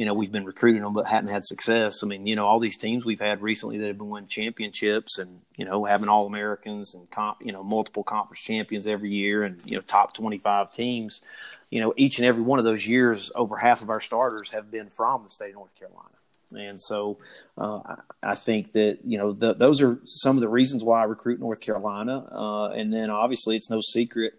you 0.00 0.06
know 0.06 0.14
we've 0.14 0.32
been 0.32 0.46
recruiting 0.46 0.80
them 0.80 0.94
but 0.94 1.06
hadn't 1.06 1.28
had 1.28 1.44
success. 1.44 2.02
I 2.02 2.06
mean, 2.06 2.26
you 2.26 2.34
know, 2.34 2.46
all 2.46 2.58
these 2.58 2.78
teams 2.78 3.04
we've 3.04 3.20
had 3.20 3.42
recently 3.42 3.76
that 3.76 3.86
have 3.86 3.98
been 3.98 4.08
winning 4.08 4.30
championships 4.30 5.18
and 5.18 5.42
you 5.56 5.66
know 5.66 5.84
having 5.84 6.08
all 6.08 6.26
Americans 6.26 6.94
and 6.94 7.10
comp, 7.10 7.44
you 7.44 7.52
know 7.52 7.62
multiple 7.62 8.02
conference 8.02 8.40
champions 8.40 8.86
every 8.86 9.10
year 9.10 9.44
and 9.44 9.60
you 9.66 9.76
know 9.76 9.82
top 9.82 10.14
twenty 10.14 10.38
five 10.38 10.72
teams. 10.72 11.20
You 11.68 11.82
know, 11.82 11.92
each 11.98 12.18
and 12.18 12.26
every 12.26 12.40
one 12.40 12.58
of 12.58 12.64
those 12.64 12.86
years, 12.86 13.30
over 13.34 13.58
half 13.58 13.82
of 13.82 13.90
our 13.90 14.00
starters 14.00 14.52
have 14.52 14.70
been 14.70 14.88
from 14.88 15.22
the 15.24 15.28
state 15.28 15.50
of 15.50 15.56
North 15.56 15.78
Carolina. 15.78 16.08
And 16.52 16.80
so 16.80 17.18
uh, 17.56 17.96
I, 18.22 18.34
think 18.34 18.72
that, 18.72 19.00
you 19.04 19.18
know, 19.18 19.32
the, 19.32 19.54
those 19.54 19.80
are 19.80 20.00
some 20.04 20.36
of 20.36 20.40
the 20.40 20.48
reasons 20.48 20.82
why 20.82 21.02
I 21.02 21.04
recruit 21.04 21.38
North 21.38 21.60
Carolina. 21.60 22.26
Uh, 22.28 22.70
and 22.70 22.92
then 22.92 23.08
obviously 23.08 23.54
it's 23.54 23.70
no 23.70 23.80
secret, 23.80 24.32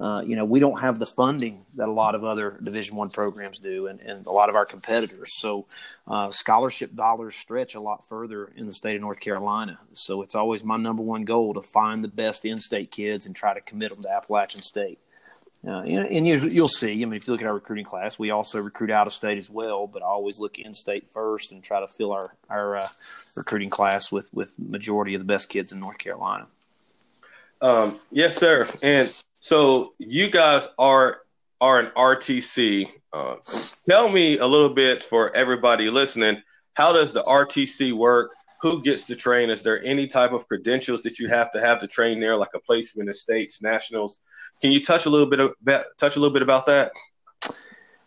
uh, 0.00 0.22
you 0.26 0.34
know, 0.34 0.44
we 0.44 0.58
don't 0.58 0.80
have 0.80 0.98
the 0.98 1.06
funding 1.06 1.64
that 1.76 1.88
a 1.88 1.92
lot 1.92 2.14
of 2.14 2.24
other 2.24 2.58
Division 2.62 2.96
One 2.96 3.10
programs 3.10 3.60
do, 3.60 3.86
and, 3.86 4.00
and 4.00 4.26
a 4.26 4.32
lot 4.32 4.48
of 4.48 4.56
our 4.56 4.66
competitors. 4.66 5.30
So 5.38 5.66
uh, 6.08 6.30
scholarship 6.32 6.94
dollars 6.96 7.36
stretch 7.36 7.76
a 7.76 7.80
lot 7.80 8.08
further 8.08 8.50
in 8.56 8.66
the 8.66 8.72
state 8.72 8.96
of 8.96 9.02
North 9.02 9.20
Carolina. 9.20 9.78
So 9.92 10.22
it's 10.22 10.34
always 10.34 10.64
my 10.64 10.76
number 10.76 11.02
one 11.02 11.24
goal 11.24 11.54
to 11.54 11.62
find 11.62 12.02
the 12.02 12.08
best 12.08 12.44
in-state 12.44 12.90
kids 12.90 13.26
and 13.26 13.36
try 13.36 13.54
to 13.54 13.60
commit 13.60 13.92
them 13.92 14.02
to 14.02 14.10
Appalachian 14.10 14.62
State. 14.62 14.98
Uh, 15.66 15.80
and, 15.80 16.26
you, 16.26 16.36
you'll 16.36 16.68
see. 16.68 16.90
I 16.90 17.04
mean, 17.06 17.14
if 17.14 17.26
you 17.26 17.32
look 17.32 17.40
at 17.40 17.46
our 17.46 17.54
recruiting 17.54 17.86
class, 17.86 18.18
we 18.18 18.30
also 18.30 18.60
recruit 18.60 18.90
out 18.90 19.06
of 19.06 19.14
state 19.14 19.38
as 19.38 19.48
well. 19.48 19.86
But 19.86 20.02
I 20.02 20.06
always 20.06 20.38
look 20.38 20.58
in 20.58 20.74
state 20.74 21.06
first 21.06 21.52
and 21.52 21.62
try 21.62 21.80
to 21.80 21.88
fill 21.88 22.12
our 22.12 22.34
our 22.50 22.76
uh, 22.76 22.88
recruiting 23.34 23.70
class 23.70 24.12
with 24.12 24.28
with 24.34 24.58
majority 24.58 25.14
of 25.14 25.20
the 25.20 25.24
best 25.24 25.48
kids 25.48 25.72
in 25.72 25.80
North 25.80 25.96
Carolina. 25.96 26.48
Um, 27.62 27.98
yes, 28.10 28.36
sir. 28.36 28.68
And 28.82 29.10
so 29.44 29.92
you 29.98 30.30
guys 30.30 30.68
are 30.78 31.20
are 31.60 31.78
an 31.78 31.88
RTC. 31.88 32.88
Uh, 33.12 33.36
tell 33.86 34.08
me 34.08 34.38
a 34.38 34.46
little 34.46 34.70
bit 34.70 35.04
for 35.04 35.36
everybody 35.36 35.90
listening. 35.90 36.42
How 36.76 36.94
does 36.94 37.12
the 37.12 37.22
RTC 37.24 37.92
work? 37.92 38.32
Who 38.62 38.82
gets 38.82 39.04
to 39.04 39.14
train? 39.14 39.50
Is 39.50 39.62
there 39.62 39.84
any 39.84 40.06
type 40.06 40.32
of 40.32 40.48
credentials 40.48 41.02
that 41.02 41.18
you 41.18 41.28
have 41.28 41.52
to 41.52 41.60
have 41.60 41.78
to 41.80 41.86
train 41.86 42.20
there, 42.20 42.38
like 42.38 42.54
a 42.54 42.60
placement 42.60 43.10
in 43.10 43.14
states, 43.14 43.60
nationals? 43.60 44.20
Can 44.62 44.72
you 44.72 44.82
touch 44.82 45.04
a 45.04 45.10
little 45.10 45.28
bit 45.28 45.40
about 45.40 45.84
touch 45.98 46.16
a 46.16 46.20
little 46.20 46.32
bit 46.32 46.42
about 46.42 46.64
that? 46.64 46.92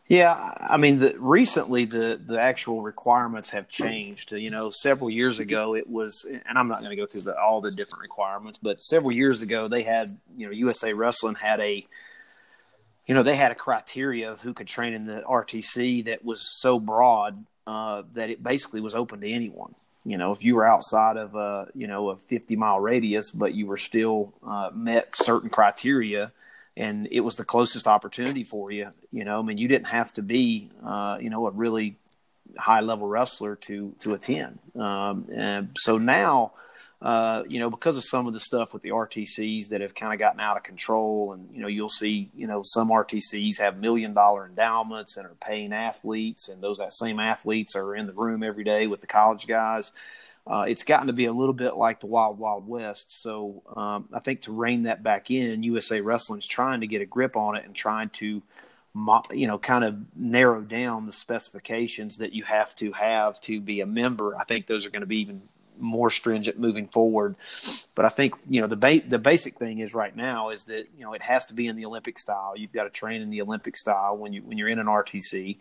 Yeah, 0.08 0.54
I 0.58 0.78
mean, 0.78 1.00
the, 1.00 1.16
recently 1.20 1.84
the 1.84 2.20
the 2.24 2.40
actual 2.40 2.82
requirements 2.82 3.50
have 3.50 3.68
changed. 3.68 4.32
You 4.32 4.50
know, 4.50 4.70
several 4.70 5.10
years 5.10 5.40
ago 5.40 5.76
it 5.76 5.90
was, 5.90 6.26
and 6.26 6.58
I'm 6.58 6.70
not 6.70 6.80
going 6.80 6.92
to 6.92 6.96
go 6.96 7.06
through 7.06 7.22
the, 7.22 7.38
all 7.38 7.60
the 7.60 7.72
different 7.72 8.04
requirements, 8.04 8.58
but 8.62 8.82
several 8.82 9.12
years 9.12 9.42
ago 9.42 9.68
they 9.68 9.84
had, 9.84 10.18
you 10.38 10.46
know, 10.46 10.54
USA 10.54 10.94
Wrestling 10.94 11.36
had 11.36 11.60
a, 11.60 11.86
you 13.06 13.16
know, 13.16 13.24
they 13.24 13.36
had 13.36 13.52
a 13.52 13.56
criteria 13.56 14.32
of 14.32 14.40
who 14.42 14.54
could 14.54 14.68
train 14.68 14.94
in 14.94 15.06
the 15.06 15.24
RTC 15.28 16.06
that 16.06 16.24
was 16.24 16.50
so 16.54 16.80
broad 16.80 17.46
uh, 17.66 18.04
that 18.14 18.30
it 18.30 18.42
basically 18.42 18.80
was 18.80 18.96
open 18.96 19.20
to 19.20 19.30
anyone 19.30 19.76
you 20.08 20.18
know, 20.18 20.32
if 20.32 20.42
you 20.42 20.56
were 20.56 20.66
outside 20.66 21.18
of 21.18 21.36
a, 21.36 21.68
you 21.76 21.86
know, 21.86 22.12
a 22.12 22.16
50 22.16 22.56
mile 22.56 22.80
radius, 22.80 23.30
but 23.30 23.54
you 23.54 23.68
were 23.68 23.76
still 23.76 24.34
uh, 24.42 24.70
met 24.74 25.14
certain 25.18 25.50
criteria 25.50 26.32
and 26.78 27.08
it 27.12 27.22
was 27.22 27.36
the 27.36 27.44
closest 27.44 27.88
opportunity 27.88 28.44
for 28.44 28.72
you, 28.72 28.92
you 29.12 29.26
know, 29.26 29.40
I 29.40 29.42
mean, 29.42 29.58
you 29.58 29.68
didn't 29.68 29.88
have 29.88 30.14
to 30.14 30.22
be, 30.22 30.70
uh, 30.86 31.18
you 31.20 31.30
know, 31.30 31.48
a 31.48 31.52
really 31.52 31.98
high 32.58 32.82
level 32.82 33.08
wrestler 33.08 33.56
to, 33.56 33.96
to 34.00 34.14
attend. 34.14 34.60
Um, 34.76 35.28
and 35.34 35.76
so 35.80 35.98
now, 35.98 36.54
uh, 37.02 37.44
you 37.48 37.60
know, 37.60 37.70
because 37.70 37.98
of 37.98 38.04
some 38.04 38.28
of 38.28 38.34
the 38.34 38.40
stuff 38.40 38.74
with 38.74 38.84
the 38.84 38.90
RTCs 38.90 39.70
that 39.70 39.82
have 39.82 39.94
kind 39.94 40.14
of 40.14 40.20
gotten 40.20 40.40
out 40.40 40.58
of 40.58 40.64
control, 40.64 41.34
and 41.34 41.50
you 41.54 41.62
know, 41.62 41.68
you'll 41.68 41.90
see, 41.90 42.30
you 42.36 42.48
know, 42.48 42.62
some 42.64 42.90
RTCs 42.90 43.60
have 43.60 43.78
million 43.78 44.14
dollar 44.14 44.48
endowments 44.48 45.16
and 45.18 45.26
are 45.26 45.36
paying 45.40 45.74
athletes, 45.74 46.50
and 46.50 46.62
those 46.62 46.78
that 46.78 46.94
same 46.94 47.20
athletes 47.20 47.76
are 47.76 47.96
in 47.96 48.08
the 48.08 48.14
room 48.14 48.42
every 48.42 48.64
day 48.64 48.88
with 48.88 49.02
the 49.02 49.08
college 49.08 49.46
guys. 49.46 49.92
Uh, 50.50 50.66
it's 50.68 50.84
gotten 50.84 51.08
to 51.08 51.14
be 51.14 51.26
a 51.26 51.34
little 51.34 51.54
bit 51.54 51.76
like 51.76 52.00
the 52.00 52.08
Wild 52.08 52.40
Wild 52.40 52.68
West. 52.68 53.22
So 53.22 53.64
um, 53.76 54.08
I 54.14 54.20
think 54.20 54.44
to 54.44 54.52
rein 54.52 54.84
that 54.84 55.04
back 55.04 55.30
in, 55.30 55.64
USA 55.64 56.02
Wrestling's 56.02 56.48
trying 56.48 56.82
to 56.82 56.88
get 56.88 57.02
a 57.02 57.06
grip 57.06 57.36
on 57.36 57.56
it 57.56 57.66
and 57.66 57.76
trying 57.76 58.10
to, 58.12 58.42
you 59.32 59.48
know, 59.48 59.60
kind 59.60 59.84
of 59.84 59.98
narrow 60.16 60.62
down 60.62 61.06
the 61.06 61.12
specifications 61.12 62.18
that 62.18 62.34
you 62.34 62.44
have 62.44 62.74
to 62.76 62.94
have 62.94 63.42
to 63.42 63.60
be 63.60 63.82
a 63.82 63.86
member. 63.86 64.38
I 64.38 64.46
think 64.46 64.68
those 64.68 64.86
are 64.86 64.90
going 64.90 65.02
to 65.02 65.08
be 65.08 65.20
even 65.20 65.42
more 65.80 66.10
stringent 66.10 66.60
moving 66.60 66.88
forward. 66.88 67.36
But 67.96 68.06
I 68.06 68.10
think 68.10 68.36
you 68.50 68.62
know 68.62 68.68
the 68.68 68.76
ba- 68.76 69.02
the 69.08 69.20
basic 69.20 69.56
thing 69.56 69.80
is 69.80 69.94
right 69.94 70.16
now 70.16 70.50
is 70.50 70.66
that 70.66 70.88
you 70.98 71.04
know 71.04 71.14
it 71.14 71.22
has 71.22 71.46
to 71.48 71.54
be 71.54 71.68
in 71.68 71.76
the 71.76 71.86
Olympic 71.86 72.18
style. 72.18 72.54
You've 72.56 72.74
got 72.74 72.84
to 72.84 72.90
train 72.90 73.22
in 73.22 73.30
the 73.30 73.42
Olympic 73.42 73.78
style 73.78 74.18
when 74.18 74.34
you 74.34 74.42
when 74.44 74.58
you're 74.58 74.70
in 74.70 74.80
an 74.80 74.88
RTC, 74.88 75.58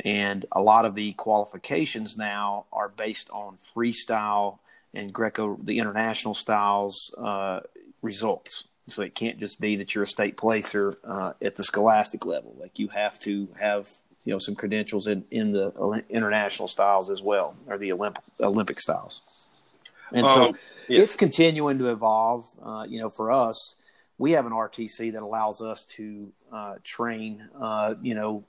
and 0.00 0.46
a 0.52 0.62
lot 0.62 0.84
of 0.84 0.94
the 0.94 1.12
qualifications 1.12 2.16
now 2.16 2.66
are 2.72 2.88
based 2.88 3.30
on 3.30 3.58
freestyle 3.74 4.58
and 4.94 5.12
Greco 5.12 5.58
the 5.62 5.78
international 5.78 6.34
styles 6.34 7.14
uh, 7.18 7.60
results. 8.02 8.64
So 8.88 9.02
it 9.02 9.14
can't 9.14 9.38
just 9.38 9.60
be 9.60 9.76
that 9.76 9.94
you're 9.94 10.04
a 10.04 10.08
state 10.08 10.36
placer 10.36 10.96
uh, 11.04 11.32
at 11.42 11.56
the 11.56 11.64
scholastic 11.64 12.24
level. 12.24 12.54
Like 12.58 12.78
you 12.78 12.88
have 12.88 13.18
to 13.20 13.48
have 13.60 13.90
you 14.24 14.32
know 14.32 14.38
some 14.38 14.54
credentials 14.54 15.06
in, 15.06 15.24
in 15.30 15.50
the 15.50 16.02
international 16.10 16.68
styles 16.68 17.10
as 17.10 17.22
well, 17.22 17.56
or 17.66 17.78
the 17.78 17.92
Olympic 17.92 18.22
Olympic 18.40 18.80
styles. 18.80 19.22
And 20.12 20.26
so 20.26 20.48
um, 20.48 20.58
yes. 20.88 21.02
it's 21.02 21.16
continuing 21.16 21.78
to 21.78 21.90
evolve. 21.90 22.46
Uh, 22.62 22.84
you 22.88 23.00
know, 23.00 23.10
for 23.10 23.32
us, 23.32 23.76
we 24.18 24.32
have 24.32 24.46
an 24.46 24.52
RTC 24.52 25.12
that 25.12 25.22
allows 25.22 25.60
us 25.60 25.84
to 25.96 26.32
uh, 26.52 26.76
train, 26.82 27.48
uh, 27.60 27.94
you 28.00 28.14
know, 28.14 28.44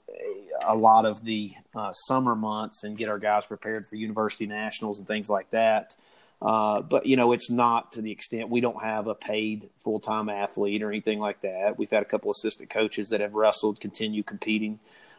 a 0.64 0.74
lot 0.74 1.04
of 1.04 1.24
the 1.24 1.50
uh, 1.74 1.92
summer 1.92 2.34
months 2.34 2.84
and 2.84 2.96
get 2.96 3.08
our 3.08 3.18
guys 3.18 3.44
prepared 3.44 3.86
for 3.86 3.96
university 3.96 4.46
nationals 4.46 4.98
and 4.98 5.06
things 5.06 5.28
like 5.28 5.50
that. 5.50 5.94
Uh, 6.40 6.80
but 6.80 7.04
you 7.04 7.16
know, 7.16 7.32
it's 7.32 7.50
not 7.50 7.92
to 7.92 8.02
the 8.02 8.12
extent 8.12 8.48
we 8.48 8.60
don't 8.60 8.80
have 8.80 9.08
a 9.08 9.14
paid 9.14 9.68
full 9.78 9.98
time 9.98 10.28
athlete 10.28 10.82
or 10.82 10.88
anything 10.88 11.18
like 11.18 11.40
that. 11.42 11.76
We've 11.76 11.90
had 11.90 12.02
a 12.02 12.06
couple 12.06 12.30
assistant 12.30 12.70
coaches 12.70 13.08
that 13.08 13.20
have 13.20 13.34
wrestled, 13.34 13.80
continue 13.80 14.22
competing 14.22 14.78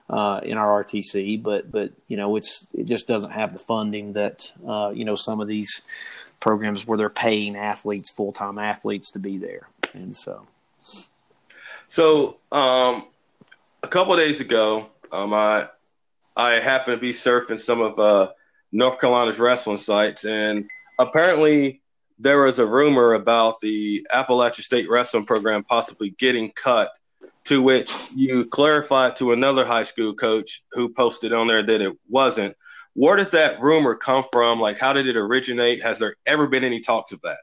uh, 0.09 0.39
in 0.43 0.57
our 0.57 0.83
RTC, 0.83 1.43
but 1.43 1.71
but 1.71 1.91
you 2.07 2.15
know, 2.15 2.37
it's 2.37 2.67
it 2.73 2.85
just 2.85 3.07
doesn't 3.07 3.31
have 3.31 3.51
the 3.51 3.59
funding 3.59 4.13
that 4.13 4.51
uh, 4.65 4.91
you 4.93 5.03
know 5.03 5.15
some 5.15 5.41
of 5.41 5.49
these 5.49 5.81
programs 6.39 6.85
where 6.87 6.97
they're 6.97 7.09
paying 7.09 7.55
athletes, 7.55 8.11
full 8.11 8.31
time 8.31 8.57
athletes, 8.57 9.11
to 9.11 9.19
be 9.19 9.37
there, 9.37 9.67
and 9.93 10.15
so. 10.15 10.47
So, 11.87 12.37
um, 12.51 13.07
a 13.83 13.87
couple 13.87 14.15
days 14.15 14.39
ago, 14.39 14.89
um, 15.11 15.33
I 15.33 15.67
I 16.35 16.53
happened 16.53 16.97
to 16.97 17.01
be 17.01 17.13
surfing 17.13 17.59
some 17.59 17.81
of 17.81 17.99
uh, 17.99 18.31
North 18.71 18.99
Carolina's 18.99 19.39
wrestling 19.39 19.77
sites, 19.77 20.25
and 20.25 20.69
apparently 20.97 21.81
there 22.19 22.43
was 22.43 22.59
a 22.59 22.65
rumor 22.65 23.13
about 23.13 23.59
the 23.61 24.05
Appalachian 24.11 24.63
State 24.63 24.89
wrestling 24.89 25.25
program 25.25 25.63
possibly 25.63 26.11
getting 26.19 26.51
cut. 26.51 26.91
To 27.45 27.63
which 27.63 27.91
you 28.15 28.45
clarified 28.45 29.15
to 29.15 29.31
another 29.31 29.65
high 29.65 29.85
school 29.85 30.13
coach 30.13 30.61
who 30.71 30.87
posted 30.87 31.33
on 31.33 31.47
there 31.47 31.63
that 31.63 31.81
it 31.81 31.97
wasn't 32.07 32.55
where 32.93 33.15
did 33.15 33.31
that 33.31 33.59
rumor 33.61 33.95
come 33.95 34.23
from? 34.31 34.59
Like, 34.59 34.79
how 34.79 34.93
did 34.93 35.07
it 35.07 35.15
originate? 35.15 35.83
Has 35.83 35.99
there 35.99 36.15
ever 36.25 36.47
been 36.47 36.63
any 36.63 36.81
talks 36.81 37.11
of 37.11 37.21
that? 37.21 37.37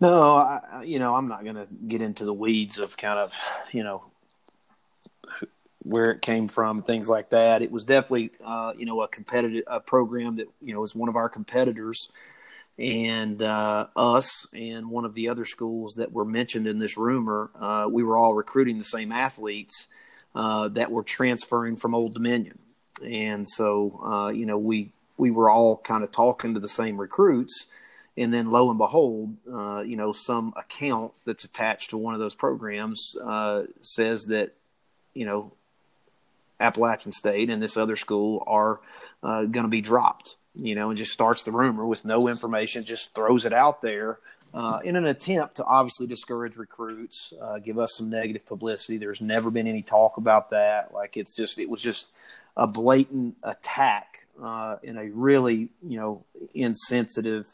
No, 0.00 0.34
I, 0.34 0.82
you 0.84 0.98
know, 0.98 1.14
I'm 1.14 1.28
not 1.28 1.44
going 1.44 1.54
to 1.54 1.68
get 1.86 2.02
into 2.02 2.24
the 2.24 2.34
weeds 2.34 2.78
of 2.78 2.96
kind 2.96 3.18
of, 3.18 3.32
you 3.70 3.84
know, 3.84 4.04
where 5.84 6.10
it 6.10 6.22
came 6.22 6.48
from, 6.48 6.82
things 6.82 7.08
like 7.08 7.30
that. 7.30 7.62
It 7.62 7.70
was 7.70 7.84
definitely, 7.84 8.30
uh, 8.44 8.72
you 8.76 8.86
know, 8.86 9.02
a 9.02 9.08
competitive 9.08 9.64
a 9.66 9.80
program 9.80 10.36
that 10.36 10.48
you 10.60 10.74
know 10.74 10.80
was 10.80 10.94
one 10.94 11.08
of 11.08 11.16
our 11.16 11.28
competitors, 11.28 12.08
and 12.78 13.42
uh, 13.42 13.86
us 13.96 14.46
and 14.54 14.90
one 14.90 15.04
of 15.04 15.14
the 15.14 15.28
other 15.28 15.44
schools 15.44 15.94
that 15.94 16.12
were 16.12 16.24
mentioned 16.24 16.66
in 16.66 16.78
this 16.78 16.96
rumor, 16.96 17.50
uh, 17.60 17.86
we 17.90 18.02
were 18.02 18.16
all 18.16 18.34
recruiting 18.34 18.78
the 18.78 18.84
same 18.84 19.12
athletes 19.12 19.88
uh, 20.34 20.68
that 20.68 20.90
were 20.90 21.02
transferring 21.02 21.76
from 21.76 21.94
Old 21.94 22.14
Dominion, 22.14 22.58
and 23.04 23.48
so 23.48 24.00
uh, 24.04 24.28
you 24.28 24.46
know 24.46 24.58
we 24.58 24.92
we 25.16 25.30
were 25.30 25.50
all 25.50 25.76
kind 25.76 26.02
of 26.02 26.10
talking 26.10 26.54
to 26.54 26.60
the 26.60 26.68
same 26.68 27.00
recruits, 27.00 27.66
and 28.16 28.32
then 28.32 28.50
lo 28.50 28.70
and 28.70 28.78
behold, 28.78 29.36
uh, 29.52 29.82
you 29.86 29.96
know 29.96 30.12
some 30.12 30.52
account 30.56 31.12
that's 31.24 31.44
attached 31.44 31.90
to 31.90 31.96
one 31.96 32.14
of 32.14 32.20
those 32.20 32.34
programs 32.34 33.16
uh, 33.24 33.64
says 33.80 34.24
that 34.24 34.50
you 35.14 35.26
know 35.26 35.52
Appalachian 36.60 37.12
State 37.12 37.50
and 37.50 37.62
this 37.62 37.76
other 37.76 37.96
school 37.96 38.42
are 38.46 38.80
going 39.22 39.52
to 39.52 39.68
be 39.68 39.80
dropped 39.80 40.36
you 40.54 40.74
know, 40.74 40.90
and 40.90 40.98
just 40.98 41.12
starts 41.12 41.44
the 41.44 41.50
rumor 41.50 41.86
with 41.86 42.04
no 42.04 42.28
information, 42.28 42.84
just 42.84 43.14
throws 43.14 43.44
it 43.44 43.52
out 43.52 43.80
there 43.82 44.18
uh, 44.54 44.80
in 44.84 44.96
an 44.96 45.06
attempt 45.06 45.56
to 45.56 45.64
obviously 45.64 46.06
discourage 46.06 46.56
recruits, 46.56 47.32
uh, 47.40 47.58
give 47.58 47.78
us 47.78 47.94
some 47.96 48.10
negative 48.10 48.44
publicity. 48.46 48.98
There's 48.98 49.20
never 49.20 49.50
been 49.50 49.66
any 49.66 49.82
talk 49.82 50.18
about 50.18 50.50
that. 50.50 50.92
Like 50.92 51.16
it's 51.16 51.34
just, 51.34 51.58
it 51.58 51.70
was 51.70 51.80
just 51.80 52.10
a 52.56 52.66
blatant 52.66 53.36
attack 53.42 54.26
uh, 54.42 54.76
in 54.82 54.96
a 54.96 55.10
really, 55.10 55.68
you 55.86 55.98
know, 55.98 56.24
insensitive, 56.54 57.52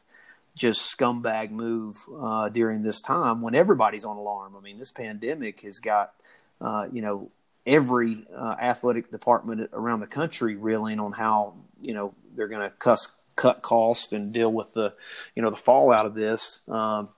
just 0.57 0.97
scumbag 0.97 1.51
move 1.51 1.97
uh, 2.21 2.49
during 2.49 2.83
this 2.83 3.01
time 3.01 3.41
when 3.41 3.55
everybody's 3.55 4.05
on 4.05 4.17
alarm. 4.17 4.55
I 4.57 4.61
mean, 4.61 4.79
this 4.79 4.91
pandemic 4.91 5.61
has 5.61 5.79
got, 5.79 6.15
uh, 6.61 6.89
you 6.93 7.03
know, 7.03 7.31
every 7.69 8.25
uh, 8.35 8.57
athletic 8.61 9.11
department 9.11 9.69
around 9.73 10.01
the 10.01 10.07
country 10.07 10.57
reeling 10.57 10.99
on 10.99 11.13
how 11.13 11.55
you 11.81 11.93
know 11.93 12.15
they're 12.35 12.49
going 12.49 12.63
to 12.63 12.75
cuss 12.77 13.09
cut 13.37 13.63
cost 13.63 14.13
and 14.13 14.33
deal 14.33 14.53
with 14.53 14.73
the 14.73 14.95
you 15.37 15.43
know 15.43 15.51
the 15.51 15.57
fallout 15.57 16.07
of 16.07 16.15
this. 16.15 16.61
Um, 16.69 17.11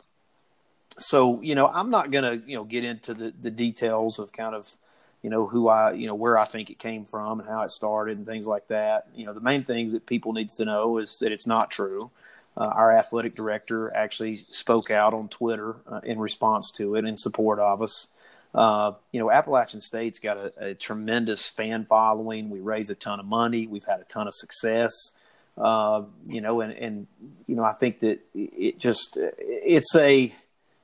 so 0.98 1.40
you 1.40 1.54
know 1.54 1.68
I'm 1.68 1.88
not 1.88 2.10
going 2.10 2.24
to 2.24 2.46
you 2.46 2.56
know 2.56 2.64
get 2.64 2.84
into 2.84 3.14
the, 3.14 3.32
the 3.40 3.50
details 3.50 4.18
of 4.18 4.32
kind 4.32 4.54
of 4.54 4.70
you 5.22 5.30
know 5.30 5.46
who 5.46 5.68
I 5.68 5.92
you 5.92 6.06
know 6.06 6.14
where 6.14 6.38
I 6.38 6.44
think 6.44 6.70
it 6.70 6.78
came 6.78 7.04
from 7.04 7.40
and 7.40 7.48
how 7.48 7.62
it 7.62 7.70
started 7.70 8.18
and 8.18 8.26
things 8.26 8.46
like 8.46 8.68
that. 8.68 9.08
You 9.14 9.26
know 9.26 9.34
the 9.34 9.40
main 9.40 9.64
thing 9.64 9.92
that 9.92 10.06
people 10.06 10.32
needs 10.32 10.56
to 10.56 10.64
know 10.64 10.98
is 10.98 11.18
that 11.18 11.32
it's 11.32 11.46
not 11.46 11.70
true. 11.70 12.10
Uh, 12.56 12.66
our 12.74 12.92
athletic 12.92 13.36
director 13.36 13.94
actually 13.94 14.44
spoke 14.50 14.90
out 14.90 15.14
on 15.14 15.28
Twitter 15.28 15.76
uh, 15.86 16.00
in 16.04 16.18
response 16.18 16.70
to 16.72 16.96
it 16.96 17.04
in 17.04 17.16
support 17.16 17.58
of 17.58 17.80
us. 17.80 18.08
Uh, 18.52 18.92
you 19.12 19.20
know, 19.20 19.30
Appalachian 19.30 19.80
State's 19.80 20.18
got 20.18 20.40
a, 20.40 20.52
a, 20.70 20.74
tremendous 20.74 21.48
fan 21.48 21.86
following. 21.88 22.50
We 22.50 22.58
raise 22.58 22.90
a 22.90 22.96
ton 22.96 23.20
of 23.20 23.26
money. 23.26 23.68
We've 23.68 23.84
had 23.84 24.00
a 24.00 24.04
ton 24.04 24.26
of 24.26 24.34
success. 24.34 25.12
Uh, 25.56 26.02
you 26.26 26.40
know, 26.40 26.60
and, 26.60 26.72
and, 26.72 27.06
you 27.46 27.54
know, 27.54 27.62
I 27.62 27.72
think 27.74 28.00
that 28.00 28.20
it 28.34 28.78
just, 28.78 29.16
it's 29.16 29.94
a, 29.94 30.34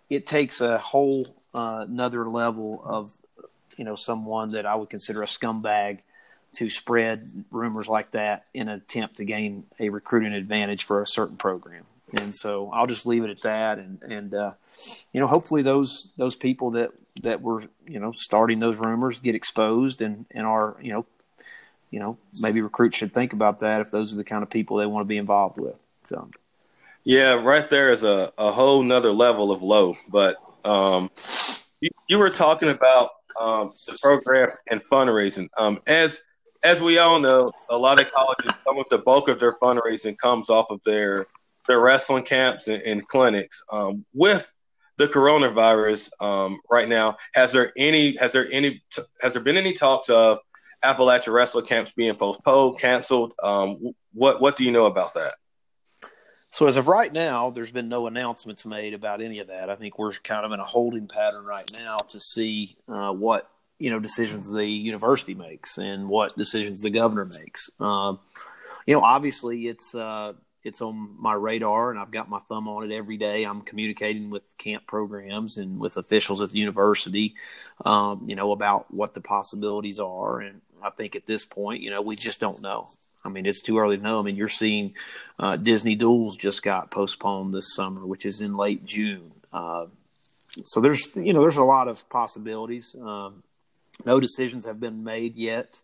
it 0.08 0.26
takes 0.26 0.60
a 0.60 0.78
whole 0.78 1.34
uh, 1.52 1.84
another 1.88 2.28
level 2.28 2.80
of, 2.84 3.16
you 3.76 3.84
know, 3.84 3.94
someone 3.94 4.50
that 4.50 4.66
I 4.66 4.74
would 4.74 4.90
consider 4.90 5.22
a 5.22 5.26
scumbag 5.26 6.00
to 6.54 6.70
spread 6.70 7.44
rumors 7.50 7.86
like 7.86 8.12
that 8.12 8.46
in 8.54 8.68
an 8.68 8.76
attempt 8.76 9.16
to 9.18 9.24
gain 9.24 9.64
a 9.78 9.90
recruiting 9.90 10.32
advantage 10.32 10.84
for 10.84 11.02
a 11.02 11.06
certain 11.06 11.36
program. 11.36 11.84
And 12.20 12.34
so 12.34 12.70
I'll 12.72 12.86
just 12.86 13.06
leave 13.06 13.24
it 13.24 13.30
at 13.30 13.42
that. 13.42 13.78
And, 13.78 14.02
and, 14.02 14.34
uh, 14.34 14.52
you 15.12 15.20
know, 15.20 15.26
hopefully 15.26 15.62
those, 15.62 16.08
those 16.16 16.36
people 16.36 16.70
that, 16.72 16.92
that 17.22 17.42
were, 17.42 17.64
you 17.86 17.98
know, 17.98 18.12
starting 18.12 18.60
those 18.60 18.78
rumors 18.78 19.18
get 19.18 19.34
exposed 19.34 20.00
and, 20.00 20.24
and 20.30 20.46
are, 20.46 20.76
you 20.80 20.92
know, 20.92 21.06
you 21.90 22.00
know, 22.00 22.16
maybe 22.40 22.60
recruits 22.60 22.96
should 22.96 23.12
think 23.12 23.32
about 23.32 23.60
that 23.60 23.80
if 23.80 23.90
those 23.90 24.12
are 24.12 24.16
the 24.16 24.24
kind 24.24 24.42
of 24.42 24.50
people 24.50 24.76
they 24.76 24.86
want 24.86 25.04
to 25.04 25.08
be 25.08 25.16
involved 25.18 25.58
with. 25.58 25.76
So, 26.02 26.28
yeah, 27.04 27.34
right 27.34 27.68
there 27.68 27.90
is 27.90 28.02
a, 28.02 28.32
a 28.38 28.50
whole 28.50 28.82
nother 28.82 29.12
level 29.12 29.52
of 29.52 29.62
low. 29.62 29.96
But 30.08 30.36
um, 30.64 31.10
you, 31.80 31.90
you 32.08 32.18
were 32.18 32.30
talking 32.30 32.68
about 32.68 33.10
um, 33.38 33.72
the 33.86 33.98
program 34.00 34.50
and 34.70 34.82
fundraising. 34.82 35.48
Um, 35.56 35.80
as 35.86 36.22
as 36.62 36.82
we 36.82 36.98
all 36.98 37.20
know, 37.20 37.52
a 37.70 37.76
lot 37.76 38.00
of 38.00 38.10
colleges, 38.12 38.52
some 38.64 38.78
of 38.78 38.86
the 38.90 38.98
bulk 38.98 39.28
of 39.28 39.38
their 39.38 39.56
fundraising 39.58 40.18
comes 40.18 40.50
off 40.50 40.70
of 40.70 40.82
their 40.84 41.26
their 41.68 41.80
wrestling 41.80 42.24
camps 42.24 42.68
and, 42.68 42.82
and 42.82 43.06
clinics. 43.06 43.62
Um, 43.70 44.04
with 44.14 44.52
the 44.98 45.06
coronavirus 45.06 46.10
um, 46.22 46.60
right 46.70 46.88
now, 46.88 47.16
has 47.34 47.52
there 47.52 47.72
any 47.76 48.16
has 48.16 48.32
there 48.32 48.48
any 48.50 48.82
has 49.20 49.32
there 49.32 49.42
been 49.42 49.56
any 49.56 49.72
talks 49.72 50.08
of 50.08 50.38
Appalachia 50.84 51.32
wrestler 51.32 51.62
camps 51.62 51.92
being 51.92 52.14
postponed, 52.14 52.78
canceled? 52.78 53.32
Um, 53.42 53.92
what 54.12 54.40
what 54.40 54.56
do 54.56 54.64
you 54.64 54.72
know 54.72 54.86
about 54.86 55.14
that? 55.14 55.34
So 56.56 56.66
as 56.66 56.78
of 56.78 56.88
right 56.88 57.12
now, 57.12 57.50
there's 57.50 57.70
been 57.70 57.90
no 57.90 58.06
announcements 58.06 58.64
made 58.64 58.94
about 58.94 59.20
any 59.20 59.40
of 59.40 59.48
that. 59.48 59.68
I 59.68 59.74
think 59.74 59.98
we're 59.98 60.12
kind 60.12 60.46
of 60.46 60.52
in 60.52 60.58
a 60.58 60.64
holding 60.64 61.06
pattern 61.06 61.44
right 61.44 61.70
now 61.70 61.98
to 61.98 62.18
see 62.18 62.78
uh, 62.88 63.12
what 63.12 63.50
you 63.78 63.90
know 63.90 64.00
decisions 64.00 64.50
the 64.50 64.66
university 64.66 65.34
makes 65.34 65.76
and 65.76 66.08
what 66.08 66.34
decisions 66.34 66.80
the 66.80 66.88
governor 66.88 67.26
makes. 67.26 67.68
Um, 67.78 68.20
you 68.86 68.94
know, 68.94 69.02
obviously, 69.02 69.66
it's 69.66 69.94
uh, 69.94 70.32
it's 70.64 70.80
on 70.80 71.14
my 71.20 71.34
radar 71.34 71.90
and 71.90 72.00
I've 72.00 72.10
got 72.10 72.30
my 72.30 72.38
thumb 72.48 72.68
on 72.68 72.90
it 72.90 72.94
every 72.94 73.18
day. 73.18 73.44
I'm 73.44 73.60
communicating 73.60 74.30
with 74.30 74.56
camp 74.56 74.86
programs 74.86 75.58
and 75.58 75.78
with 75.78 75.98
officials 75.98 76.40
at 76.40 76.52
the 76.52 76.58
university, 76.58 77.34
um, 77.84 78.24
you 78.26 78.34
know, 78.34 78.52
about 78.52 78.90
what 78.90 79.12
the 79.12 79.20
possibilities 79.20 80.00
are. 80.00 80.40
And 80.40 80.62
I 80.82 80.88
think 80.88 81.16
at 81.16 81.26
this 81.26 81.44
point, 81.44 81.82
you 81.82 81.90
know, 81.90 82.00
we 82.00 82.16
just 82.16 82.40
don't 82.40 82.62
know. 82.62 82.88
I 83.26 83.28
mean, 83.28 83.46
it's 83.46 83.60
too 83.60 83.78
early 83.78 83.96
to 83.96 84.02
know. 84.02 84.18
I 84.20 84.22
mean, 84.22 84.36
you're 84.36 84.48
seeing 84.48 84.94
uh, 85.38 85.56
Disney 85.56 85.96
Duals 85.96 86.38
just 86.38 86.62
got 86.62 86.90
postponed 86.90 87.52
this 87.52 87.74
summer, 87.74 88.06
which 88.06 88.24
is 88.24 88.40
in 88.40 88.56
late 88.56 88.84
June. 88.84 89.32
Uh, 89.52 89.86
so 90.64 90.80
there's, 90.80 91.14
you 91.16 91.32
know, 91.32 91.42
there's 91.42 91.56
a 91.56 91.64
lot 91.64 91.88
of 91.88 92.08
possibilities. 92.08 92.94
Um, 93.00 93.42
no 94.04 94.20
decisions 94.20 94.64
have 94.64 94.80
been 94.80 95.04
made 95.04 95.36
yet. 95.36 95.80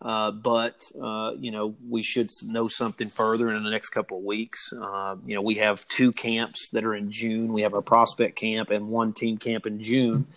Uh, 0.00 0.30
but 0.30 0.92
uh, 1.02 1.32
you 1.40 1.50
know 1.50 1.74
we 1.88 2.04
should 2.04 2.30
know 2.46 2.68
something 2.68 3.08
further 3.08 3.52
in 3.52 3.64
the 3.64 3.70
next 3.70 3.88
couple 3.88 4.18
of 4.18 4.24
weeks. 4.24 4.72
Uh, 4.72 5.16
you 5.24 5.34
know 5.34 5.42
we 5.42 5.56
have 5.56 5.86
two 5.88 6.12
camps 6.12 6.68
that 6.68 6.84
are 6.84 6.94
in 6.94 7.10
June. 7.10 7.52
We 7.52 7.62
have 7.62 7.74
our 7.74 7.82
prospect 7.82 8.36
camp 8.36 8.70
and 8.70 8.88
one 8.88 9.12
team 9.12 9.38
camp 9.38 9.66
in 9.66 9.80
June, 9.80 10.28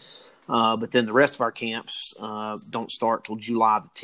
uh, 0.50 0.78
but 0.78 0.92
then 0.92 1.06
the 1.06 1.14
rest 1.14 1.36
of 1.36 1.42
our 1.42 1.52
camps 1.52 2.16
don't 2.72 2.90
start 2.90 3.24
till 3.24 3.36
July 3.36 3.82
the 3.82 4.02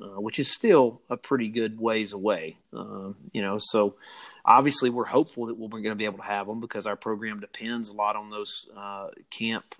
tenth, 0.00 0.18
which 0.18 0.38
is 0.38 0.54
still 0.54 1.02
a 1.08 1.16
pretty 1.16 1.48
good 1.48 1.80
ways 1.80 2.12
away. 2.12 2.56
you 2.72 3.42
know, 3.42 3.58
so 3.58 3.94
obviously 4.44 4.90
we're 4.90 5.04
hopeful 5.04 5.46
that 5.46 5.58
we're 5.58 5.68
going 5.68 5.84
to 5.84 5.94
be 5.94 6.04
able 6.04 6.18
to 6.18 6.24
have 6.24 6.46
them 6.46 6.60
because 6.60 6.86
our 6.86 6.96
program 6.96 7.40
depends 7.40 7.88
a 7.88 7.92
lot 7.92 8.16
on 8.16 8.30
those 8.30 8.66
camp 9.30 9.74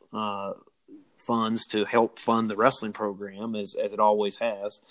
funds 1.20 1.66
to 1.66 1.85
help 1.85 2.18
fund 2.18 2.48
the 2.48 2.56
wrestling 2.56 2.92
program 2.92 3.54
as 3.54 3.74
as 3.74 3.92
it 3.92 4.00
always 4.00 4.38
has. 4.38 4.83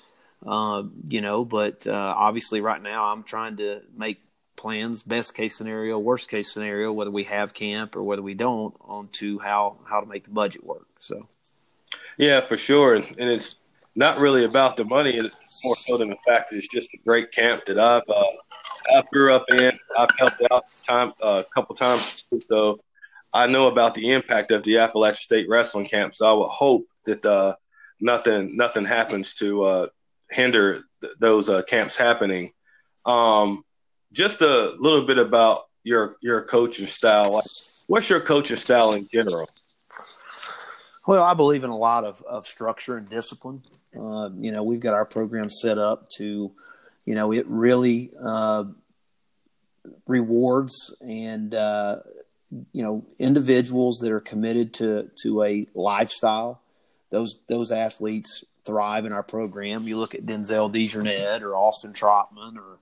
Uh, 0.46 0.84
you 1.08 1.20
know, 1.20 1.44
but 1.44 1.86
uh, 1.86 2.14
obviously 2.16 2.62
right 2.62 2.82
now 2.82 3.12
I'm 3.12 3.24
trying 3.24 3.58
to 3.58 3.82
make 3.96 4.22
plans, 4.56 5.04
best 5.04 5.36
case 5.36 5.58
scenario, 5.58 5.98
worst 6.00 6.30
case 6.30 6.54
scenario, 6.54 6.94
whether 6.94 7.12
we 7.12 7.26
have 7.26 7.54
camp 7.54 7.96
or 7.96 8.04
whether 8.04 8.22
we 8.22 8.34
don't, 8.34 8.76
on 8.82 9.10
to 9.14 9.40
how 9.40 9.78
how 9.86 10.00
to 10.00 10.06
make 10.06 10.24
the 10.24 10.30
budget 10.30 10.64
work. 10.64 10.88
So, 11.00 11.28
yeah, 12.18 12.42
for 12.42 12.58
sure, 12.58 12.96
and 12.96 13.30
it's 13.30 13.56
not 13.96 14.18
really 14.18 14.46
about 14.46 14.78
the 14.78 14.86
money. 14.86 15.12
It's 15.12 15.36
more 15.64 15.76
so 15.76 15.98
than 15.98 16.10
the 16.10 16.18
fact 16.28 16.50
that 16.50 16.58
it's 16.58 16.68
just 16.68 16.94
a 16.94 16.98
great 16.98 17.32
camp 17.32 17.66
that 17.66 17.80
I've 17.80 18.04
uh, 18.08 18.24
I 18.96 19.04
grew 19.12 19.34
up 19.34 19.46
in. 19.52 19.78
I've 19.98 20.10
helped 20.18 20.42
out 20.52 20.64
time 20.88 21.14
uh, 21.22 21.44
a 21.46 21.54
couple 21.54 21.76
times, 21.76 22.26
so 22.50 22.80
I 23.34 23.48
know 23.48 23.68
about 23.68 23.94
the 23.96 24.12
impact 24.12 24.52
of 24.52 24.64
the 24.64 24.78
Appalachian 24.78 25.22
State 25.22 25.48
wrestling 25.50 25.88
camp. 25.88 26.16
So 26.16 26.30
I 26.30 26.34
would 26.34 26.50
hope 26.50 26.86
that 27.06 27.26
uh, 27.26 27.56
nothing 28.00 28.56
nothing 28.56 28.86
happens 28.86 29.34
to 29.36 29.64
uh, 29.64 29.88
hinder 30.32 30.80
th- 31.02 31.14
those 31.20 31.50
uh, 31.50 31.62
camps 31.64 31.96
happening. 31.96 32.52
Um, 33.06 33.64
just 34.12 34.42
a 34.42 34.74
little 34.80 35.06
bit 35.06 35.18
about 35.18 35.64
your 35.84 36.18
your 36.22 36.42
coaching 36.44 36.88
style. 36.88 37.34
Like, 37.34 37.46
what's 37.88 38.10
your 38.10 38.22
coaching 38.22 38.58
style 38.58 38.94
in 38.94 39.08
general? 39.12 39.50
Well, 41.08 41.24
I 41.24 41.34
believe 41.34 41.64
in 41.64 41.70
a 41.70 41.78
lot 41.78 42.04
of, 42.04 42.22
of 42.24 42.46
structure 42.46 42.98
and 42.98 43.10
discipline. 43.10 43.64
Uh, 44.00 44.30
you 44.38 44.52
know, 44.52 44.64
we've 44.64 44.80
got 44.80 44.94
our 44.94 45.06
program 45.06 45.50
set 45.50 45.78
up 45.78 46.10
to, 46.18 46.52
you 47.06 47.16
know, 47.16 47.32
it 47.32 47.48
really 47.48 48.12
uh, 48.22 48.66
rewards 50.08 50.94
and 51.02 51.54
uh, 51.56 52.00
you 52.72 52.84
know 52.84 53.06
individuals 53.18 54.00
that 54.00 54.12
are 54.12 54.20
committed 54.20 54.74
to 54.76 55.10
to 55.24 55.44
a 55.44 55.68
lifestyle. 55.74 56.62
Those 57.10 57.40
those 57.48 57.72
athletes 57.72 58.44
thrive 58.66 59.06
in 59.06 59.14
our 59.14 59.24
program. 59.24 59.88
You 59.88 59.98
look 59.98 60.16
at 60.16 60.26
Denzel 60.26 60.72
Dejournette 60.72 61.42
or 61.42 61.56
Austin 61.56 61.94
Trotman 61.94 62.58
or 62.58 62.78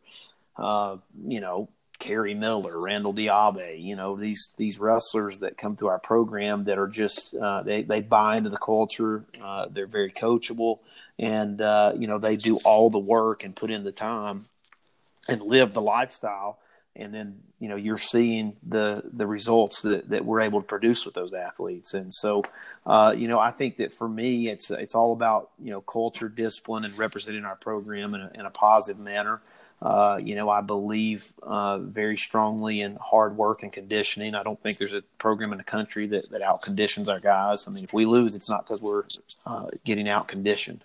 uh, 0.58 0.98
you 1.24 1.40
know 1.40 1.70
Kerry 2.00 2.34
Miller, 2.34 2.80
Randall 2.80 3.14
Diabe. 3.14 3.80
You 3.80 3.96
know 3.96 4.16
these 4.16 4.52
these 4.58 4.80
wrestlers 4.80 5.40
that 5.40 5.58
come 5.58 5.76
through 5.76 5.90
our 5.90 6.00
program 6.00 6.66
that 6.66 6.78
are 6.78 6.88
just 6.88 7.36
uh, 7.36 7.64
they 7.64 7.84
they 7.84 8.02
buy 8.02 8.38
into 8.38 8.50
the 8.50 8.58
culture. 8.58 9.26
Uh, 9.42 9.68
they're 9.70 9.88
very 9.88 10.12
coachable, 10.12 10.80
and 11.18 11.62
uh, 11.62 11.94
you 11.98 12.08
know 12.08 12.20
they 12.20 12.36
do 12.36 12.60
all 12.66 12.90
the 12.90 13.00
work 13.00 13.44
and 13.44 13.56
put 13.56 13.72
in 13.72 13.84
the 13.84 13.92
time 13.92 14.46
and 15.28 15.42
live 15.42 15.74
the 15.74 15.82
lifestyle 15.82 16.60
and 16.98 17.14
then 17.14 17.40
you 17.60 17.70
know 17.70 17.76
you're 17.76 17.98
seeing 17.98 18.58
the 18.68 19.04
the 19.14 19.26
results 19.26 19.82
that, 19.84 20.10
that 20.10 20.26
we're 20.26 20.42
able 20.42 20.60
to 20.60 20.68
produce 20.68 21.06
with 21.06 21.14
those 21.14 21.34
athletes 21.34 21.94
and 21.94 22.14
so 22.14 22.44
uh, 22.86 23.14
you 23.16 23.28
know 23.28 23.40
i 23.40 23.52
think 23.52 23.78
that 23.78 23.94
for 23.94 24.10
me 24.10 24.50
it's 24.50 24.72
it's 24.72 24.96
all 24.96 25.14
about 25.14 25.52
you 25.64 25.72
know 25.72 25.80
culture 25.82 26.28
discipline 26.28 26.84
and 26.84 26.98
representing 26.98 27.46
our 27.46 27.56
program 27.56 28.14
in 28.14 28.22
a, 28.22 28.32
in 28.34 28.46
a 28.46 28.50
positive 28.50 29.02
manner 29.02 29.40
uh, 29.82 30.20
you 30.22 30.36
know 30.36 30.50
i 30.50 30.62
believe 30.62 31.32
uh, 31.44 31.78
very 31.78 32.18
strongly 32.18 32.82
in 32.82 32.98
hard 33.02 33.38
work 33.38 33.64
and 33.64 33.72
conditioning. 33.72 34.36
I 34.36 34.44
don't 34.44 34.62
think 34.62 34.78
there's 34.78 34.94
a 34.94 35.04
program 35.18 35.52
in 35.52 35.58
the 35.58 35.64
country 35.64 36.08
that 36.08 36.30
that 36.32 36.42
out 36.42 36.62
conditions 36.62 37.10
our 37.10 37.20
guys. 37.20 37.68
I 37.68 37.72
mean 37.72 37.84
if 37.84 37.94
we 37.94 38.06
lose 38.06 38.36
it's 38.36 38.50
not 38.50 38.66
because 38.66 38.82
we're 38.82 39.04
uh, 39.46 39.68
getting 39.86 40.10
out 40.10 40.28
conditioned 40.28 40.84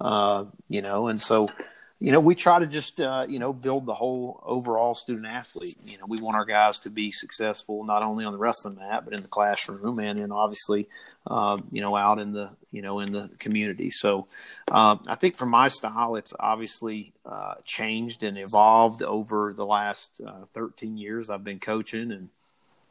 uh, 0.00 0.44
you 0.68 0.82
know 0.82 1.08
and 1.08 1.20
so 1.20 1.50
you 2.00 2.12
know, 2.12 2.20
we 2.20 2.36
try 2.36 2.60
to 2.60 2.66
just, 2.66 3.00
uh, 3.00 3.26
you 3.28 3.40
know, 3.40 3.52
build 3.52 3.84
the 3.84 3.94
whole 3.94 4.40
overall 4.46 4.94
student 4.94 5.26
athlete. 5.26 5.78
You 5.82 5.98
know, 5.98 6.04
we 6.06 6.20
want 6.20 6.36
our 6.36 6.44
guys 6.44 6.78
to 6.80 6.90
be 6.90 7.10
successful 7.10 7.82
not 7.82 8.04
only 8.04 8.24
on 8.24 8.32
the 8.32 8.38
wrestling 8.38 8.76
mat, 8.76 9.04
but 9.04 9.14
in 9.14 9.22
the 9.22 9.28
classroom 9.28 9.98
and 9.98 10.20
then 10.20 10.30
obviously, 10.30 10.88
uh, 11.26 11.58
you 11.70 11.80
know, 11.80 11.96
out 11.96 12.20
in 12.20 12.30
the, 12.30 12.52
you 12.70 12.82
know, 12.82 13.00
in 13.00 13.10
the 13.10 13.30
community. 13.40 13.90
So 13.90 14.28
uh, 14.70 14.98
I 15.08 15.16
think 15.16 15.36
for 15.36 15.46
my 15.46 15.66
style, 15.66 16.14
it's 16.14 16.32
obviously 16.38 17.14
uh, 17.26 17.54
changed 17.64 18.22
and 18.22 18.38
evolved 18.38 19.02
over 19.02 19.52
the 19.52 19.66
last 19.66 20.20
uh, 20.24 20.44
13 20.54 20.96
years 20.96 21.28
I've 21.28 21.42
been 21.42 21.58
coaching. 21.58 22.12
And 22.12 22.28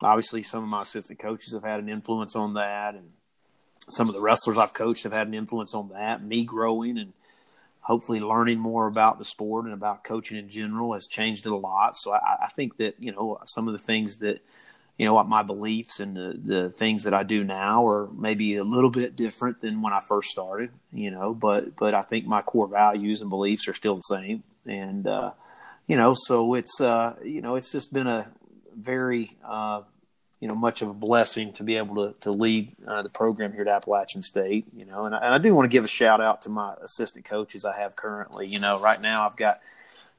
obviously, 0.03 0.43
some 0.43 0.63
of 0.63 0.69
my 0.69 0.81
assistant 0.81 1.19
coaches 1.19 1.53
have 1.53 1.63
had 1.63 1.79
an 1.79 1.87
influence 1.87 2.35
on 2.35 2.55
that. 2.55 2.93
And 2.93 3.11
some 3.87 4.09
of 4.09 4.15
the 4.15 4.21
wrestlers 4.21 4.57
I've 4.57 4.73
coached 4.73 5.03
have 5.03 5.13
had 5.13 5.27
an 5.27 5.33
influence 5.33 5.73
on 5.73 5.89
that, 5.89 6.21
me 6.21 6.43
growing 6.43 6.97
and, 6.97 7.13
hopefully 7.88 8.19
learning 8.19 8.60
more 8.60 8.86
about 8.86 9.17
the 9.17 9.23
sport 9.23 9.63
and 9.63 9.73
about 9.73 10.04
coaching 10.04 10.38
in 10.38 10.50
general 10.50 10.91
has 10.91 11.08
changed 11.08 11.45
it 11.45 11.54
a 11.54 11.56
lot. 11.56 11.95
So 11.95 12.12
I, 12.12 12.36
I 12.43 12.50
think 12.50 12.76
that 12.78 12.95
you 13.00 13.13
know 13.13 13.39
some 13.45 13.67
of 13.67 13.71
the 13.71 13.80
things 13.80 14.17
that 14.17 14.43
you 14.97 15.06
know 15.06 15.23
my 15.23 15.41
beliefs 15.41 16.02
and 16.02 16.17
the, 16.17 16.38
the 16.43 16.69
things 16.69 17.04
that 17.04 17.13
I 17.13 17.23
do 17.23 17.45
now 17.45 17.88
are 17.88 18.10
maybe 18.12 18.58
a 18.58 18.65
little 18.65 18.89
bit 18.89 19.15
different 19.15 19.62
than 19.62 19.82
when 19.82 19.93
I 19.93 20.02
first 20.02 20.28
started. 20.28 20.71
You 20.91 21.12
know, 21.12 21.34
but 21.34 21.78
but 21.78 21.93
I 21.93 22.02
think 22.02 22.26
my 22.26 22.41
core 22.41 22.67
values 22.67 23.21
and 23.21 23.30
beliefs 23.30 23.69
are 23.69 23.73
still 23.73 23.95
the 23.95 24.02
same. 24.02 24.43
And 24.65 25.08
uh, 25.08 25.32
you 25.88 25.95
know, 25.95 26.13
so 26.13 26.56
it's 26.56 26.82
uh, 26.82 27.15
you 27.23 27.39
know 27.39 27.56
it's 27.56 27.71
just 27.71 27.93
been 27.93 28.08
a 28.08 28.30
very 28.76 29.38
uh, 29.45 29.84
you 30.39 30.47
know 30.47 30.56
much 30.56 30.82
of 30.82 30.89
a 30.89 30.93
blessing 30.93 31.54
to 31.54 31.63
be 31.63 31.78
able 31.78 31.95
to 31.95 32.19
to 32.21 32.32
lead 32.32 32.76
uh, 32.88 33.02
the 33.02 33.10
program 33.10 33.54
here 33.54 33.62
at 33.62 33.67
Appalachian 33.67 34.21
State. 34.21 34.65
You 34.76 34.86
know, 34.86 35.06
and 35.06 35.15
I, 35.15 35.19
and 35.19 35.34
I 35.34 35.38
do 35.38 35.54
want 35.56 35.69
to 35.69 35.76
give 35.76 35.84
a 35.84 35.88
shout 35.88 36.21
out 36.21 36.41
to 36.43 36.50
my 36.50 36.76
assistant 36.82 37.26
coaches 37.26 37.65
I 37.65 37.78
have 37.80 37.95
currently. 37.95 38.47
You 38.47 38.60
know, 38.60 38.80
right 38.80 39.02
now 39.02 39.26
I've 39.26 39.38
got 39.38 39.60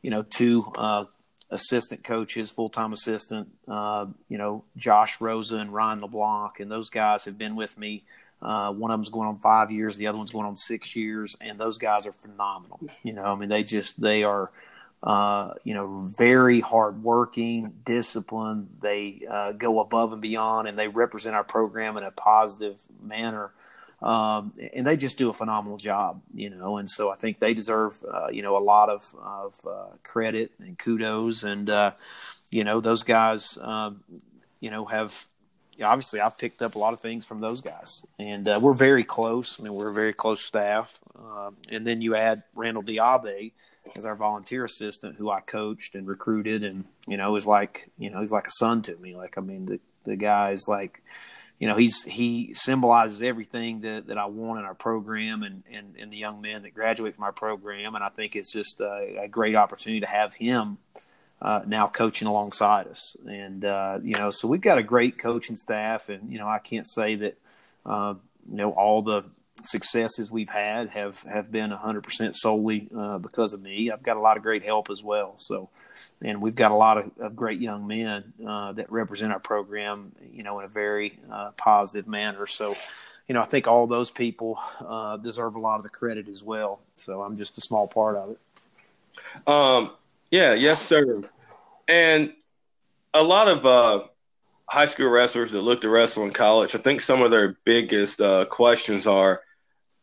you 0.03 0.11
know 0.11 0.23
two 0.23 0.73
uh, 0.77 1.05
assistant 1.51 2.05
coaches, 2.05 2.51
full 2.51 2.69
time 2.69 2.93
assistant. 2.93 3.49
Uh, 3.67 4.07
you 4.29 4.39
know, 4.39 4.65
Josh 4.77 5.21
Rosa 5.21 5.57
and 5.57 5.73
Ryan 5.73 6.01
LeBlanc, 6.01 6.61
and 6.61 6.71
those 6.71 6.91
guys 6.91 7.25
have 7.25 7.39
been 7.39 7.57
with 7.57 7.79
me. 7.79 8.05
Uh, 8.41 8.73
one 8.73 8.91
of 8.91 8.99
them's 8.99 9.09
going 9.09 9.29
on 9.29 9.37
five 9.39 9.73
years, 9.73 9.97
the 9.97 10.07
other 10.07 10.17
one's 10.17 10.31
going 10.31 10.47
on 10.47 10.57
six 10.57 10.95
years, 10.95 11.37
and 11.41 11.59
those 11.59 11.77
guys 11.77 12.07
are 12.07 12.13
phenomenal. 12.13 12.81
You 13.03 13.13
know, 13.13 13.25
I 13.25 13.35
mean, 13.35 13.49
they 13.49 13.65
just 13.65 14.01
they 14.01 14.23
are 14.23 14.51
uh, 15.03 15.55
you 15.63 15.75
know, 15.75 16.01
very 16.01 16.61
hardworking, 16.61 17.73
disciplined. 17.85 18.69
They 18.81 19.23
uh, 19.31 19.53
go 19.53 19.81
above 19.81 20.13
and 20.13 20.21
beyond, 20.21 20.69
and 20.69 20.79
they 20.79 20.89
represent 20.89 21.37
our 21.37 21.45
program 21.45 21.97
in 21.97 22.05
a 22.05 22.11
positive 22.11 22.79
manner. 23.03 23.53
Um, 24.03 24.53
and 24.75 24.87
they 24.87 24.97
just 24.97 25.19
do 25.19 25.29
a 25.29 25.33
phenomenal 25.33 25.77
job, 25.77 26.23
you 26.33 26.51
know. 26.51 26.77
And 26.77 26.89
so 26.89 27.11
I 27.11 27.17
think 27.17 27.41
they 27.41 27.55
deserve, 27.55 28.03
uh, 28.13 28.29
you 28.29 28.43
know, 28.43 28.57
a 28.57 28.63
lot 28.63 28.89
of 28.89 29.15
of 29.21 29.55
uh, 29.67 29.97
credit 30.05 30.53
and 30.61 30.79
kudos. 30.79 31.43
And 31.43 31.69
uh, 31.69 31.93
you 32.51 32.65
know, 32.65 32.81
those 32.81 33.03
guys, 33.03 33.59
um, 33.61 34.03
you 34.61 34.71
know, 34.71 34.85
have 34.85 35.27
obviously 35.83 36.21
I've 36.21 36.39
picked 36.39 36.63
up 36.63 36.75
a 36.75 36.79
lot 36.79 36.93
of 36.93 37.01
things 37.01 37.27
from 37.27 37.41
those 37.41 37.61
guys, 37.61 38.05
and 38.19 38.49
uh, 38.49 38.59
we're 38.61 38.73
very 38.73 39.05
close. 39.05 39.59
I 39.59 39.63
mean, 39.63 39.75
we're 39.75 39.91
a 39.91 39.95
very 39.95 40.13
close 40.13 40.41
staff. 40.41 40.99
Um, 41.19 41.57
and 41.71 41.87
then 41.87 42.01
you 42.01 42.15
add 42.17 42.43
Randall 42.55 42.83
Diabe 42.83 43.53
as 43.97 44.05
our 44.05 44.17
volunteer 44.17 44.65
assistant, 44.65 45.17
who 45.17 45.31
I 45.31 45.41
coached 45.41 45.95
and 45.95 46.07
recruited, 46.07 46.65
and 46.65 46.85
you 47.07 47.17
know, 47.17 47.37
is 47.37 47.47
like 47.47 47.91
you 47.99 48.11
know, 48.11 48.21
he's 48.21 48.33
like 48.33 48.47
a 48.47 48.53
son 48.53 48.83
to 48.83 48.97
me. 48.97 49.17
Like 49.17 49.39
I 49.39 49.41
mean, 49.41 49.67
the 49.67 49.81
the 50.05 50.17
guy's 50.17 50.67
like, 50.69 51.03
you 51.59 51.69
know, 51.69 51.77
he's 51.77 52.03
he 52.03 52.55
symbolizes 52.55 53.23
everything 53.23 53.83
that, 53.83 54.07
that 54.09 54.19
I 54.19 54.27
want 54.27 54.61
in 54.61 54.67
our 54.67 54.75
program 54.75 55.43
and, 55.43 55.63
and 55.73 55.97
and 55.99 56.13
the 56.13 56.17
young 56.17 56.41
men 56.41 56.63
that 56.63 56.75
graduate 56.75 57.15
from 57.15 57.25
our 57.25 57.33
program, 57.33 57.95
and 57.95 58.05
I 58.05 58.09
think 58.09 58.37
it's 58.37 58.53
just 58.53 58.81
a, 58.81 59.23
a 59.23 59.29
great 59.29 59.55
opportunity 59.55 60.01
to 60.01 60.07
have 60.07 60.35
him 60.35 60.79
uh, 61.41 61.63
now 61.67 61.87
coaching 61.87 62.27
alongside 62.27 62.89
us. 62.89 63.17
And, 63.27 63.65
uh, 63.65 63.99
you 64.03 64.15
know, 64.15 64.31
so 64.31 64.49
we've 64.49 64.61
got 64.61 64.79
a 64.79 64.83
great 64.83 65.19
coaching 65.19 65.57
staff. 65.57 66.09
And, 66.09 66.33
you 66.33 66.39
know, 66.39 66.49
I 66.49 66.59
can't 66.59 66.87
say 66.87 67.15
that, 67.17 67.39
uh, 67.87 68.15
you 68.51 68.57
know, 68.57 68.73
all 68.73 69.03
the 69.03 69.25
successes 69.63 70.31
we've 70.31 70.49
had 70.49 70.91
have, 70.91 71.23
have 71.23 71.51
been 71.51 71.71
100% 71.71 72.35
solely 72.35 72.89
uh, 72.97 73.19
because 73.19 73.53
of 73.53 73.63
me. 73.63 73.91
I've 73.91 74.03
got 74.03 74.17
a 74.17 74.21
lot 74.21 74.37
of 74.37 74.43
great 74.43 74.65
help 74.65 74.91
as 74.91 75.03
well. 75.03 75.35
So, 75.37 75.69
and 76.21 76.41
we've 76.43 76.55
got 76.55 76.73
a 76.73 76.77
lot 76.77 76.99
of, 76.99 77.11
of 77.21 77.37
great 77.37 77.61
young 77.61 77.87
men 77.87 78.33
uh, 78.47 78.73
that 78.73 78.91
represent 78.91 79.33
our 79.33 79.41
program, 79.41 80.13
you 80.33 80.43
know, 80.43 80.59
in 80.59 80.65
a 80.65 80.69
very 80.69 81.19
uh, 81.31 81.53
positive 81.57 82.09
manner. 82.09 82.47
So, 82.47 82.77
you 83.29 83.35
know, 83.35 83.43
I 83.43 83.45
think 83.45 83.69
all 83.69 83.87
those 83.87 84.11
people 84.11 84.59
deserve 85.23 85.55
a 85.55 85.61
lot 85.61 85.77
of 85.77 85.85
the 85.85 85.91
credit 85.91 86.29
as 86.29 86.43
well. 86.43 86.81
So 86.97 87.23
I'm 87.23 87.37
just 87.37 87.59
a 87.59 87.61
small 87.61 87.87
part 87.87 88.17
of 88.17 88.31
it. 88.31 88.39
Um, 89.47 89.91
yeah, 90.31 90.55
yes, 90.55 90.81
sir. 90.81 91.23
And 91.89 92.33
a 93.15 93.23
lot 93.23 93.49
of 93.49 93.65
uh, 93.65 94.05
high 94.69 94.87
school 94.87 95.09
wrestlers 95.09 95.53
that 95.53 95.63
look 95.63 95.81
to 95.83 95.89
wrestle 95.89 96.25
in 96.25 96.33
college, 96.33 96.75
I 96.75 96.79
think 96.79 97.01
some 97.01 97.23
of 97.23 97.31
their 97.31 97.59
biggest 97.65 98.21
uh, 98.21 98.45
questions 98.47 99.07
are, 99.07 99.43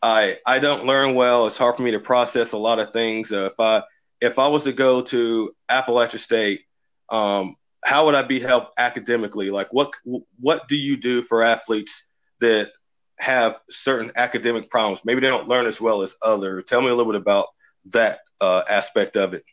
I 0.02 0.38
I 0.46 0.60
don't 0.60 0.86
learn 0.86 1.16
well. 1.16 1.48
It's 1.48 1.58
hard 1.58 1.78
for 1.78 1.84
me 1.84 1.92
to 1.92 2.00
process 2.00 2.52
a 2.52 2.58
lot 2.58 2.80
of 2.80 2.92
things. 2.92 3.32
Uh, 3.32 3.50
if 3.52 3.60
I 3.60 3.84
if 4.22 4.40
I 4.40 4.48
was 4.48 4.64
to 4.66 4.74
go 4.74 5.02
to 5.02 5.52
Appalachian 5.70 6.20
State, 6.20 6.62
um, 7.10 7.56
how 7.84 8.06
would 8.06 8.16
I 8.16 8.24
be 8.24 8.40
helped 8.40 8.80
academically? 8.80 9.50
Like, 9.50 9.72
what 9.72 9.94
what 10.40 10.68
do 10.68 10.76
you 10.76 10.98
do 10.98 11.22
for 11.22 11.44
athletes 11.44 12.08
that 12.40 12.72
have 13.20 13.60
certain 13.70 14.12
academic 14.16 14.70
problems? 14.70 15.02
Maybe 15.06 15.22
they 15.22 15.28
don't 15.28 15.48
learn 15.48 15.66
as 15.66 15.80
well 15.80 16.02
as 16.02 16.16
others. 16.22 16.66
Tell 16.66 16.82
me 16.82 16.90
a 16.90 16.96
little 16.96 17.12
bit 17.12 17.22
about 17.22 17.48
that 17.94 18.20
uh, 18.42 18.64
aspect 18.70 19.18
of 19.18 19.34
it. 19.34 19.44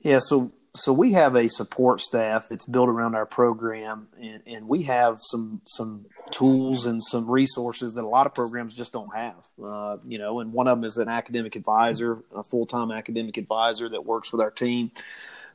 Yeah, 0.00 0.18
so 0.20 0.52
so 0.74 0.92
we 0.92 1.12
have 1.12 1.34
a 1.34 1.48
support 1.48 2.00
staff 2.00 2.46
that's 2.48 2.66
built 2.66 2.88
around 2.88 3.14
our 3.14 3.26
program, 3.26 4.08
and, 4.20 4.42
and 4.46 4.68
we 4.68 4.84
have 4.84 5.18
some 5.20 5.60
some 5.66 6.06
tools 6.30 6.86
and 6.86 7.02
some 7.02 7.28
resources 7.28 7.94
that 7.94 8.04
a 8.04 8.08
lot 8.08 8.26
of 8.26 8.34
programs 8.34 8.74
just 8.74 8.92
don't 8.92 9.14
have. 9.14 9.44
Uh, 9.62 9.96
you 10.06 10.18
know, 10.18 10.40
and 10.40 10.52
one 10.52 10.68
of 10.68 10.78
them 10.78 10.84
is 10.84 10.96
an 10.96 11.08
academic 11.08 11.56
advisor, 11.56 12.22
a 12.34 12.42
full 12.44 12.66
time 12.66 12.90
academic 12.90 13.36
advisor 13.36 13.88
that 13.88 14.04
works 14.06 14.32
with 14.32 14.40
our 14.40 14.50
team. 14.50 14.92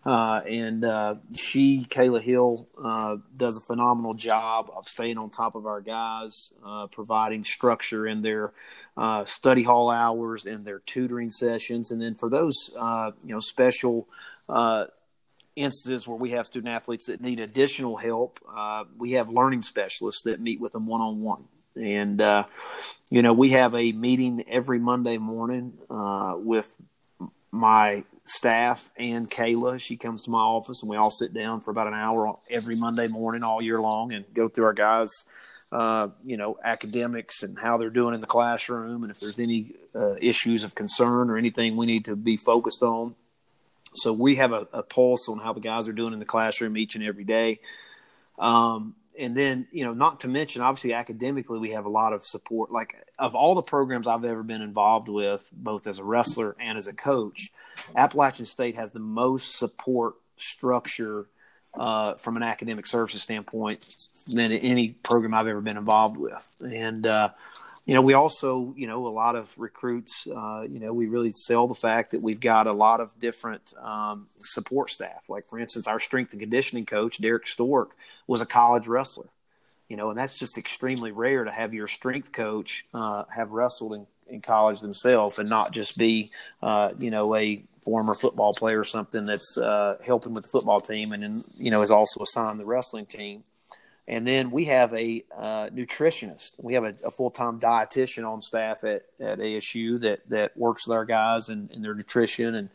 Uh, 0.05 0.41
and 0.47 0.86
uh, 0.86 1.15
she, 1.36 1.84
Kayla 1.89 2.21
Hill, 2.21 2.67
uh, 2.84 3.17
does 3.36 3.58
a 3.58 3.65
phenomenal 3.65 4.13
job 4.13 4.69
of 4.75 4.88
staying 4.88 5.17
on 5.17 5.31
top 5.31 5.55
of 5.55 5.65
our 5.65 5.81
guys, 5.81 6.53
uh, 6.63 6.86
providing 6.88 7.43
structure 7.43 8.05
in 8.05 8.21
their 8.21 8.53
uh, 8.97 9.25
study 9.25 9.63
hall 9.63 9.89
hours 9.89 10.45
and 10.45 10.63
their 10.63 10.79
tutoring 10.79 11.31
sessions. 11.31 11.89
And 11.89 11.99
then 11.99 12.13
for 12.13 12.29
those, 12.29 12.69
uh, 12.77 13.12
you 13.23 13.34
know, 13.34 13.39
special 13.39 14.08
uh, 14.49 14.86
instances 15.55 16.08
where 16.08 16.17
we 16.17 16.31
have 16.31 16.45
student 16.45 16.73
athletes 16.73 17.08
that 17.08 17.21
need 17.21 17.39
additional 17.39 17.97
help, 17.97 18.39
uh, 18.55 18.84
we 18.97 19.13
have 19.13 19.29
learning 19.29 19.62
specialists 19.62 20.23
that 20.23 20.39
meet 20.39 20.60
with 20.60 20.73
them 20.73 20.88
one 20.88 21.01
on 21.01 21.21
one. 21.21 21.45
And, 21.75 22.21
uh, 22.21 22.45
you 23.10 23.21
know, 23.21 23.34
we 23.34 23.49
have 23.49 23.75
a 23.75 23.91
meeting 23.91 24.45
every 24.47 24.79
Monday 24.79 25.17
morning 25.17 25.73
uh, 25.89 26.36
with 26.38 26.73
my 27.51 28.05
staff 28.23 28.89
and 28.97 29.29
Kayla. 29.29 29.79
She 29.79 29.97
comes 29.97 30.23
to 30.23 30.29
my 30.29 30.39
office 30.39 30.81
and 30.81 30.89
we 30.89 30.97
all 30.97 31.12
sit 31.12 31.34
down 31.34 31.62
for 31.62 31.71
about 31.71 31.88
an 31.88 31.93
hour 31.93 32.38
every 32.49 32.75
Monday 32.75 33.08
morning 33.08 33.43
all 33.43 33.62
year 33.62 33.79
long 33.79 34.13
and 34.13 34.25
go 34.34 34.47
through 34.47 34.65
our 34.65 34.73
guys' 34.73 35.25
uh, 35.71 36.10
you 36.23 36.38
know, 36.38 36.58
academics 36.63 37.43
and 37.43 37.60
how 37.60 37.77
they're 37.77 37.89
doing 37.89 38.13
in 38.13 38.21
the 38.21 38.27
classroom, 38.27 39.03
and 39.03 39.12
if 39.12 39.19
there's 39.19 39.39
any 39.39 39.73
uh, 39.95 40.15
issues 40.21 40.63
of 40.63 40.75
concern 40.75 41.29
or 41.29 41.38
anything 41.38 41.75
we 41.75 41.86
need 41.86 42.05
to 42.05 42.15
be 42.15 42.38
focused 42.38 42.81
on. 42.81 43.15
So 43.95 44.13
we 44.13 44.36
have 44.36 44.51
a, 44.51 44.67
a, 44.73 44.84
pulse 44.84 45.27
on 45.29 45.39
how 45.39 45.53
the 45.53 45.60
guys 45.60 45.88
are 45.88 45.93
doing 45.93 46.13
in 46.13 46.19
the 46.19 46.25
classroom 46.25 46.77
each 46.77 46.95
and 46.95 47.03
every 47.03 47.23
day. 47.23 47.60
Um, 48.38 48.95
and 49.17 49.36
then, 49.36 49.67
you 49.71 49.86
know, 49.86 49.93
not 49.93 50.21
to 50.21 50.27
mention, 50.27 50.62
obviously, 50.62 50.93
academically, 50.93 51.60
we 51.60 51.71
have 51.71 51.86
a 51.86 51.89
lot 51.89 52.13
of 52.13 52.25
support. 52.25 52.71
Like, 52.71 52.95
of 53.17 53.34
all 53.34 53.55
the 53.55 53.62
programs 53.62 54.08
I've 54.08 54.25
ever 54.25 54.43
been 54.43 54.62
involved 54.62 55.08
with, 55.08 55.47
both 55.53 55.88
as 55.88 55.99
a 55.99 56.03
wrestler 56.03 56.55
and 56.60 56.77
as 56.77 56.88
a 56.88 56.93
coach, 56.93 57.51
Appalachian 57.95 58.45
State 58.45 58.75
has 58.75 58.91
the 58.91 58.99
most 58.99 59.58
support 59.58 60.15
structure 60.38 61.27
uh, 61.73 62.15
from 62.15 62.36
an 62.38 62.43
academic 62.43 62.88
services 62.88 63.23
standpoint 63.23 63.86
than 64.27 64.51
any 64.51 64.89
program 64.89 65.34
I've 65.34 65.47
ever 65.47 65.62
been 65.62 65.77
involved 65.77 66.17
with. 66.17 66.55
And, 66.60 67.05
uh, 67.05 67.29
you 67.86 67.93
know, 67.93 68.02
we 68.02 68.13
also, 68.13 68.74
you 68.76 68.88
know, 68.88 69.06
a 69.06 69.10
lot 69.10 69.36
of 69.36 69.54
recruits, 69.58 70.28
uh, 70.28 70.62
you 70.67 70.80
know, 70.80 70.91
we 70.91 71.06
really 71.06 71.32
sell 71.32 71.67
the 71.67 71.76
fact 71.76 72.12
that 72.12 72.21
we've 72.21 72.39
got 72.39 72.65
a 72.65 72.74
lot 72.74 73.00
of 73.00 73.17
different 73.19 73.74
um, 73.80 74.28
support 74.39 74.89
staff. 74.89 75.30
Like, 75.30 75.45
for 75.45 75.60
instance, 75.60 75.88
our 75.88 76.00
strength 76.00 76.32
and 76.32 76.39
conditioning 76.39 76.88
coach, 76.88 77.21
Derek 77.21 77.48
Stork, 77.48 77.91
was 78.26 78.41
a 78.41 78.45
college 78.45 78.88
wrestler, 78.88 79.30
you 79.88 79.98
know, 79.98 80.10
and 80.10 80.17
that's 80.17 80.39
just 80.39 80.58
extremely 80.58 81.12
rare 81.12 81.43
to 81.43 81.52
have 81.52 81.76
your 81.76 81.88
strength 81.88 82.32
coach 82.32 82.86
uh, 82.91 83.26
have 83.34 83.52
wrestled 83.52 83.93
in, 83.93 84.08
in 84.28 84.41
college 84.41 84.82
themselves 84.82 85.38
and 85.38 85.48
not 85.48 85.71
just 85.71 85.95
be, 85.95 86.32
uh, 86.63 86.89
you 86.98 87.12
know, 87.12 87.36
a 87.36 87.63
former 87.84 88.15
football 88.15 88.56
player 88.56 88.80
or 88.80 88.84
something 88.84 89.28
that's 89.28 89.60
uh, 89.60 89.95
helping 90.04 90.34
with 90.34 90.43
the 90.43 90.50
football 90.50 90.82
team 90.82 91.12
and, 91.12 91.21
then, 91.21 91.43
you 91.56 91.69
know, 91.69 91.84
is 91.84 91.91
also 91.91 92.24
assigned 92.24 92.60
the 92.60 92.65
wrestling 92.65 93.06
team. 93.06 93.43
And 94.07 94.25
then 94.27 94.51
we 94.51 94.65
have 94.65 94.93
a 94.93 95.23
uh, 95.35 95.69
nutritionist. 95.69 96.63
We 96.63 96.75
have 96.75 96.83
a, 96.83 96.95
a 97.03 97.11
full 97.11 97.31
time 97.31 97.59
dietitian 97.59 98.29
on 98.29 98.41
staff 98.41 98.83
at, 98.83 99.03
at 99.19 99.39
ASU 99.39 99.99
that, 100.01 100.29
that 100.29 100.55
works 100.55 100.87
with 100.87 100.95
our 100.95 101.05
guys 101.05 101.49
and, 101.49 101.71
and 101.71 101.83
their 101.83 101.95
nutrition 101.95 102.53
and 102.53 102.69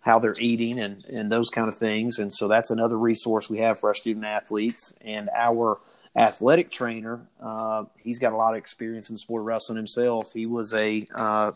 how 0.00 0.20
they're 0.20 0.36
eating 0.38 0.78
and, 0.78 1.04
and 1.06 1.32
those 1.32 1.50
kind 1.50 1.66
of 1.66 1.74
things. 1.74 2.20
And 2.20 2.32
so 2.32 2.46
that's 2.46 2.70
another 2.70 2.96
resource 2.96 3.50
we 3.50 3.58
have 3.58 3.80
for 3.80 3.88
our 3.88 3.94
student 3.94 4.24
athletes. 4.24 4.94
And 5.00 5.28
our 5.34 5.80
athletic 6.16 6.70
trainer. 6.70 7.20
Uh, 7.40 7.84
he's 8.02 8.18
got 8.18 8.32
a 8.32 8.36
lot 8.36 8.54
of 8.54 8.58
experience 8.58 9.10
in 9.10 9.16
sport 9.16 9.44
wrestling 9.44 9.76
himself. 9.76 10.32
He 10.32 10.46
was 10.46 10.72
a 10.72 11.06
uh, 11.14 11.52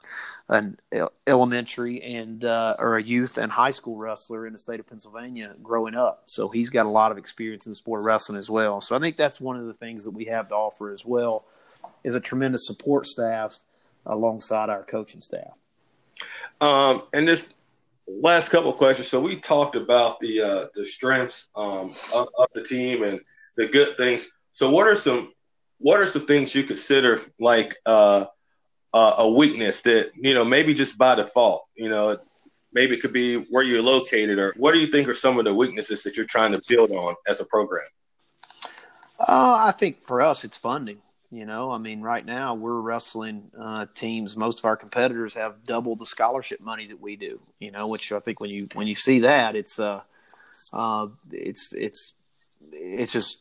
an 0.49 0.79
elementary 1.27 2.03
and 2.03 2.45
uh, 2.45 2.77
or 2.79 2.97
a 2.97 3.03
youth 3.03 3.39
and 3.39 3.51
high 3.51 3.71
school 3.71 3.97
wrestler 3.97 4.47
in 4.47 4.53
the 4.53 4.59
state 4.59 4.79
of 4.79 4.87
Pennsylvania 4.87 5.55
growing 5.63 5.95
up. 5.95 6.25
So 6.27 6.49
he's 6.49 6.69
got 6.69 6.87
a 6.87 6.91
lot 6.91 7.11
of 7.11 7.19
experience 7.19 7.67
in 7.67 7.73
sport 7.73 8.01
of 8.01 8.05
wrestling 8.05 8.39
as 8.39 8.51
well. 8.51 8.81
So 8.81 8.95
I 8.95 8.99
think 8.99 9.17
that's 9.17 9.41
one 9.41 9.57
of 9.57 9.67
the 9.67 9.75
things 9.75 10.05
that 10.05 10.11
we 10.11 10.27
have 10.27 10.49
to 10.49 10.55
offer 10.55 10.93
as 10.93 11.05
well 11.05 11.47
is 12.05 12.15
a 12.15 12.21
tremendous 12.21 12.67
support 12.67 13.07
staff 13.07 13.61
alongside 14.05 14.69
our 14.69 14.83
coaching 14.83 15.21
staff. 15.21 15.59
Um, 16.61 17.03
and 17.15 17.27
this 17.27 17.49
last 18.07 18.51
couple 18.51 18.71
of 18.71 18.77
questions. 18.77 19.09
So 19.09 19.21
we 19.21 19.37
talked 19.37 19.77
about 19.77 20.21
the 20.21 20.43
uh, 20.43 20.67
the 20.75 20.85
strengths 20.85 21.49
um, 21.57 21.91
of, 22.15 22.29
of 22.37 22.49
the 22.53 22.63
team 22.63 23.03
and 23.03 23.21
the 23.57 23.69
good 23.69 23.97
things 23.97 24.29
so 24.61 24.69
what 24.69 24.87
are 24.87 24.95
some 24.95 25.33
what 25.79 26.01
are 26.01 26.07
some 26.07 26.27
things 26.27 26.55
you 26.55 26.65
consider 26.65 27.23
like 27.39 27.79
uh, 27.87 28.27
uh, 28.93 29.15
a 29.17 29.31
weakness 29.31 29.81
that 29.81 30.11
you 30.15 30.35
know 30.35 30.45
maybe 30.45 30.75
just 30.75 30.99
by 30.99 31.15
default, 31.15 31.65
you 31.77 31.89
know, 31.89 32.19
maybe 32.71 32.95
it 32.95 33.01
could 33.01 33.15
be 33.15 33.37
where 33.37 33.63
you're 33.63 33.81
located, 33.81 34.39
or 34.39 34.53
what 34.59 34.73
do 34.73 34.79
you 34.79 34.89
think 34.89 35.09
are 35.09 35.15
some 35.15 35.39
of 35.39 35.47
the 35.47 35.55
weaknesses 35.55 36.03
that 36.03 36.15
you're 36.15 36.27
trying 36.27 36.53
to 36.53 36.61
build 36.69 36.91
on 36.91 37.15
as 37.27 37.41
a 37.41 37.47
program? 37.47 37.87
Uh, 39.19 39.65
I 39.67 39.73
think 39.73 40.05
for 40.05 40.21
us, 40.21 40.45
it's 40.45 40.59
funding. 40.59 40.99
You 41.31 41.47
know, 41.47 41.71
I 41.71 41.79
mean, 41.79 42.03
right 42.03 42.27
now 42.27 42.53
we're 42.55 42.81
wrestling 42.83 43.51
uh, 43.59 43.87
teams. 43.95 44.37
Most 44.37 44.59
of 44.59 44.67
our 44.67 44.77
competitors 44.77 45.33
have 45.33 45.65
double 45.65 45.97
the 45.97 46.05
scholarship 46.05 46.61
money 46.61 46.87
that 46.89 47.01
we 47.01 47.17
do. 47.17 47.41
You 47.61 47.71
know, 47.71 47.87
which 47.87 48.13
I 48.13 48.21
think 48.21 48.41
when 48.41 48.51
you 48.51 48.69
when 48.75 48.87
you 48.87 48.95
see 48.95 49.21
that, 49.21 49.57
it's 49.57 49.79
uh, 49.79 50.03
uh, 50.75 51.07
it's 51.33 51.73
it's 51.73 52.13
it's 52.71 53.13
just 53.13 53.39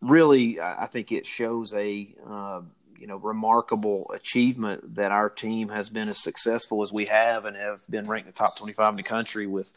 really, 0.00 0.60
I 0.60 0.86
think 0.86 1.12
it 1.12 1.26
shows 1.26 1.72
a 1.74 2.14
uh, 2.28 2.60
you 2.98 3.06
know 3.06 3.16
remarkable 3.16 4.10
achievement 4.14 4.94
that 4.96 5.12
our 5.12 5.28
team 5.30 5.68
has 5.68 5.90
been 5.90 6.08
as 6.08 6.18
successful 6.18 6.82
as 6.82 6.92
we 6.92 7.06
have 7.06 7.44
and 7.44 7.56
have 7.56 7.82
been 7.88 8.06
ranked 8.06 8.26
in 8.26 8.32
the 8.32 8.36
top 8.36 8.56
25 8.56 8.90
in 8.90 8.96
the 8.96 9.02
country 9.02 9.46
with 9.46 9.72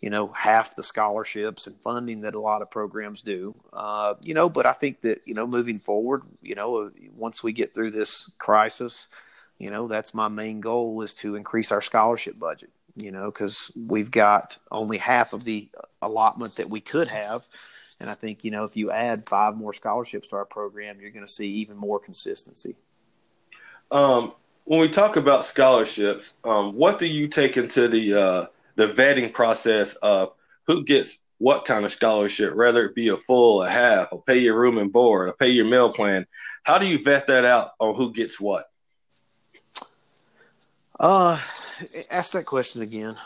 you 0.00 0.10
know 0.10 0.28
half 0.28 0.76
the 0.76 0.82
scholarships 0.82 1.66
and 1.66 1.76
funding 1.80 2.22
that 2.22 2.34
a 2.34 2.40
lot 2.40 2.62
of 2.62 2.70
programs 2.70 3.22
do. 3.22 3.54
Uh, 3.72 4.14
you 4.20 4.34
know 4.34 4.48
but 4.48 4.66
i 4.66 4.72
think 4.72 5.00
that 5.02 5.20
you 5.26 5.34
know 5.34 5.46
moving 5.46 5.78
forward 5.78 6.22
you 6.42 6.54
know 6.54 6.90
once 7.16 7.42
we 7.42 7.52
get 7.52 7.74
through 7.74 7.90
this 7.90 8.30
crisis 8.38 9.08
you 9.58 9.70
know 9.70 9.88
that's 9.88 10.12
my 10.12 10.28
main 10.28 10.60
goal 10.60 11.00
is 11.02 11.14
to 11.14 11.34
increase 11.34 11.72
our 11.72 11.82
scholarship 11.82 12.38
budget 12.38 12.70
you 12.94 13.10
know 13.10 13.26
because 13.26 13.70
we've 13.86 14.10
got 14.10 14.58
only 14.70 14.98
half 14.98 15.32
of 15.32 15.44
the 15.44 15.68
allotment 16.02 16.56
that 16.56 16.70
we 16.70 16.80
could 16.80 17.08
have 17.08 17.44
and 18.00 18.10
I 18.10 18.14
think, 18.14 18.44
you 18.44 18.50
know, 18.50 18.64
if 18.64 18.76
you 18.76 18.90
add 18.90 19.28
five 19.28 19.56
more 19.56 19.72
scholarships 19.72 20.28
to 20.28 20.36
our 20.36 20.44
program, 20.44 21.00
you're 21.00 21.10
going 21.10 21.26
to 21.26 21.32
see 21.32 21.48
even 21.48 21.76
more 21.76 21.98
consistency. 21.98 22.76
Um, 23.90 24.32
when 24.64 24.80
we 24.80 24.88
talk 24.88 25.16
about 25.16 25.44
scholarships, 25.44 26.34
um, 26.44 26.74
what 26.74 26.98
do 26.98 27.06
you 27.06 27.28
take 27.28 27.56
into 27.56 27.88
the 27.88 28.14
uh, 28.14 28.46
the 28.74 28.88
vetting 28.88 29.32
process 29.32 29.94
of 29.96 30.32
who 30.66 30.84
gets 30.84 31.18
what 31.38 31.64
kind 31.64 31.84
of 31.84 31.92
scholarship, 31.92 32.54
whether 32.54 32.84
it 32.86 32.94
be 32.94 33.08
a 33.08 33.16
full, 33.16 33.62
a 33.62 33.68
half, 33.68 34.12
or 34.12 34.22
pay 34.22 34.38
your 34.38 34.58
room 34.58 34.78
and 34.78 34.92
board, 34.92 35.28
or 35.28 35.32
pay 35.34 35.50
your 35.50 35.66
meal 35.66 35.92
plan? 35.92 36.26
How 36.64 36.78
do 36.78 36.86
you 36.86 37.02
vet 37.02 37.26
that 37.28 37.44
out, 37.44 37.70
or 37.78 37.94
who 37.94 38.12
gets 38.12 38.40
what? 38.40 38.70
Uh, 40.98 41.40
ask 42.10 42.32
that 42.32 42.44
question 42.44 42.82
again. 42.82 43.16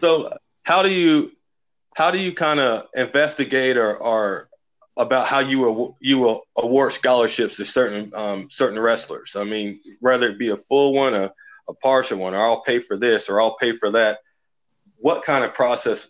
So, 0.00 0.30
how 0.64 0.82
do 0.82 0.90
you 0.90 1.32
how 2.00 2.10
do 2.10 2.18
you 2.18 2.32
kind 2.32 2.58
of 2.58 2.86
investigate 2.94 3.76
or, 3.76 3.94
or 3.94 4.48
about 4.98 5.26
how 5.26 5.40
you 5.40 5.58
will 5.58 5.98
you 6.00 6.16
will 6.16 6.46
award 6.56 6.94
scholarships 6.94 7.56
to 7.56 7.64
certain 7.66 8.10
um, 8.14 8.48
certain 8.48 8.78
wrestlers? 8.78 9.36
I 9.36 9.44
mean, 9.44 9.80
whether 10.00 10.30
it 10.30 10.38
be 10.38 10.48
a 10.48 10.56
full 10.56 10.94
one, 10.94 11.12
a, 11.12 11.30
a 11.68 11.74
partial 11.74 12.16
one, 12.16 12.32
or 12.32 12.40
I'll 12.40 12.62
pay 12.62 12.78
for 12.78 12.96
this 12.96 13.28
or 13.28 13.38
I'll 13.38 13.58
pay 13.58 13.72
for 13.72 13.90
that. 13.90 14.20
What 14.96 15.26
kind 15.26 15.44
of 15.44 15.52
process 15.52 16.08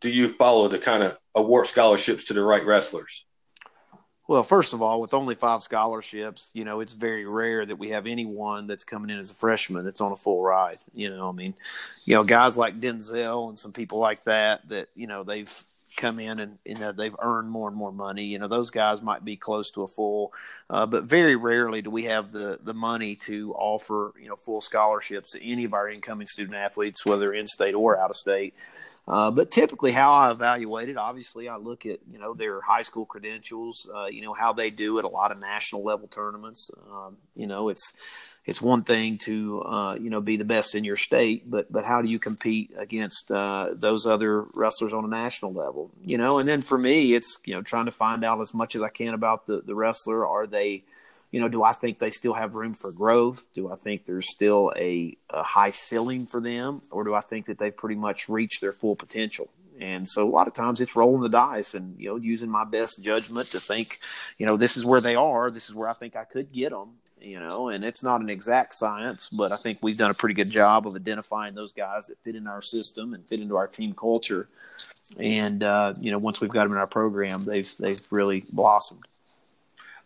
do 0.00 0.10
you 0.10 0.28
follow 0.28 0.68
to 0.68 0.78
kind 0.78 1.02
of 1.02 1.18
award 1.34 1.66
scholarships 1.66 2.28
to 2.28 2.32
the 2.32 2.44
right 2.44 2.64
wrestlers? 2.64 3.25
Well, 4.28 4.42
first 4.42 4.72
of 4.72 4.82
all, 4.82 5.00
with 5.00 5.14
only 5.14 5.36
five 5.36 5.62
scholarships, 5.62 6.50
you 6.52 6.64
know, 6.64 6.80
it's 6.80 6.92
very 6.92 7.24
rare 7.24 7.64
that 7.64 7.76
we 7.76 7.90
have 7.90 8.06
anyone 8.06 8.66
that's 8.66 8.82
coming 8.82 9.10
in 9.10 9.18
as 9.18 9.30
a 9.30 9.34
freshman 9.34 9.84
that's 9.84 10.00
on 10.00 10.10
a 10.10 10.16
full 10.16 10.42
ride. 10.42 10.78
You 10.94 11.10
know, 11.10 11.28
I 11.28 11.32
mean, 11.32 11.54
you 12.04 12.14
know, 12.14 12.24
guys 12.24 12.58
like 12.58 12.80
Denzel 12.80 13.48
and 13.48 13.58
some 13.58 13.72
people 13.72 13.98
like 13.98 14.24
that 14.24 14.68
that, 14.68 14.88
you 14.96 15.06
know, 15.06 15.22
they've 15.22 15.52
come 15.96 16.18
in 16.18 16.38
and 16.38 16.58
you 16.64 16.74
know 16.74 16.92
they've 16.92 17.16
earned 17.20 17.50
more 17.50 17.68
and 17.68 17.76
more 17.76 17.92
money. 17.92 18.24
You 18.24 18.38
know, 18.38 18.48
those 18.48 18.70
guys 18.70 19.02
might 19.02 19.24
be 19.24 19.36
close 19.36 19.70
to 19.72 19.82
a 19.82 19.88
full, 19.88 20.32
uh, 20.70 20.86
but 20.86 21.04
very 21.04 21.36
rarely 21.36 21.82
do 21.82 21.90
we 21.90 22.04
have 22.04 22.32
the 22.32 22.58
the 22.62 22.74
money 22.74 23.16
to 23.16 23.54
offer 23.54 24.12
you 24.20 24.28
know 24.28 24.36
full 24.36 24.60
scholarships 24.60 25.30
to 25.30 25.44
any 25.44 25.64
of 25.64 25.74
our 25.74 25.88
incoming 25.88 26.26
student 26.26 26.56
athletes, 26.56 27.04
whether 27.04 27.32
in 27.32 27.46
state 27.46 27.74
or 27.74 27.98
out 27.98 28.10
of 28.10 28.16
state. 28.16 28.54
Uh, 29.08 29.30
but 29.30 29.50
typically, 29.50 29.92
how 29.92 30.12
I 30.12 30.30
evaluate 30.32 30.88
it, 30.88 30.96
obviously, 30.96 31.48
I 31.48 31.56
look 31.56 31.86
at 31.86 32.00
you 32.10 32.18
know 32.18 32.34
their 32.34 32.60
high 32.60 32.82
school 32.82 33.06
credentials, 33.06 33.88
uh, 33.94 34.06
you 34.06 34.22
know 34.22 34.34
how 34.34 34.52
they 34.52 34.70
do 34.70 34.98
at 34.98 35.04
a 35.04 35.08
lot 35.08 35.30
of 35.30 35.38
national 35.38 35.84
level 35.84 36.08
tournaments. 36.08 36.70
Um, 36.90 37.16
you 37.36 37.46
know, 37.46 37.68
it's 37.68 37.92
it's 38.46 38.60
one 38.60 38.82
thing 38.82 39.18
to 39.18 39.62
uh, 39.62 39.94
you 39.94 40.10
know 40.10 40.20
be 40.20 40.36
the 40.36 40.44
best 40.44 40.74
in 40.74 40.82
your 40.82 40.96
state, 40.96 41.48
but 41.48 41.70
but 41.70 41.84
how 41.84 42.02
do 42.02 42.08
you 42.08 42.18
compete 42.18 42.72
against 42.76 43.30
uh, 43.30 43.70
those 43.72 44.06
other 44.06 44.42
wrestlers 44.54 44.92
on 44.92 45.04
a 45.04 45.08
national 45.08 45.52
level? 45.52 45.92
You 46.02 46.18
know, 46.18 46.40
and 46.40 46.48
then 46.48 46.60
for 46.60 46.78
me, 46.78 47.14
it's 47.14 47.38
you 47.44 47.54
know 47.54 47.62
trying 47.62 47.86
to 47.86 47.92
find 47.92 48.24
out 48.24 48.40
as 48.40 48.54
much 48.54 48.74
as 48.74 48.82
I 48.82 48.88
can 48.88 49.14
about 49.14 49.46
the 49.46 49.62
the 49.64 49.74
wrestler. 49.76 50.26
Are 50.26 50.48
they 50.48 50.82
you 51.30 51.40
know, 51.40 51.48
do 51.48 51.62
I 51.62 51.72
think 51.72 51.98
they 51.98 52.10
still 52.10 52.34
have 52.34 52.54
room 52.54 52.74
for 52.74 52.92
growth? 52.92 53.46
Do 53.54 53.70
I 53.70 53.76
think 53.76 54.04
there's 54.04 54.30
still 54.30 54.72
a, 54.76 55.16
a 55.30 55.42
high 55.42 55.70
ceiling 55.70 56.26
for 56.26 56.40
them, 56.40 56.82
or 56.90 57.04
do 57.04 57.14
I 57.14 57.20
think 57.20 57.46
that 57.46 57.58
they've 57.58 57.76
pretty 57.76 57.96
much 57.96 58.28
reached 58.28 58.60
their 58.60 58.72
full 58.72 58.96
potential? 58.96 59.50
And 59.80 60.08
so 60.08 60.26
a 60.26 60.30
lot 60.30 60.46
of 60.48 60.54
times 60.54 60.80
it's 60.80 60.96
rolling 60.96 61.22
the 61.22 61.28
dice 61.28 61.74
and 61.74 61.98
you 62.00 62.08
know 62.08 62.16
using 62.16 62.48
my 62.48 62.64
best 62.64 63.02
judgment 63.02 63.50
to 63.50 63.60
think, 63.60 63.98
you 64.38 64.46
know, 64.46 64.56
this 64.56 64.76
is 64.76 64.84
where 64.84 65.00
they 65.00 65.14
are. 65.16 65.50
This 65.50 65.68
is 65.68 65.74
where 65.74 65.88
I 65.88 65.92
think 65.92 66.16
I 66.16 66.24
could 66.24 66.52
get 66.52 66.70
them. 66.70 66.94
You 67.20 67.40
know, 67.40 67.68
and 67.68 67.82
it's 67.84 68.02
not 68.02 68.20
an 68.20 68.30
exact 68.30 68.74
science, 68.74 69.28
but 69.30 69.50
I 69.50 69.56
think 69.56 69.78
we've 69.82 69.96
done 69.96 70.10
a 70.10 70.14
pretty 70.14 70.34
good 70.34 70.50
job 70.50 70.86
of 70.86 70.94
identifying 70.94 71.54
those 71.54 71.72
guys 71.72 72.06
that 72.06 72.22
fit 72.22 72.36
in 72.36 72.46
our 72.46 72.60
system 72.60 73.14
and 73.14 73.26
fit 73.26 73.40
into 73.40 73.56
our 73.56 73.66
team 73.66 73.94
culture. 73.94 74.48
And 75.18 75.62
uh, 75.62 75.94
you 75.98 76.10
know, 76.10 76.18
once 76.18 76.40
we've 76.40 76.50
got 76.50 76.64
them 76.64 76.72
in 76.72 76.78
our 76.78 76.86
program, 76.86 77.44
they've 77.44 77.72
they've 77.78 78.00
really 78.10 78.44
blossomed. 78.52 79.06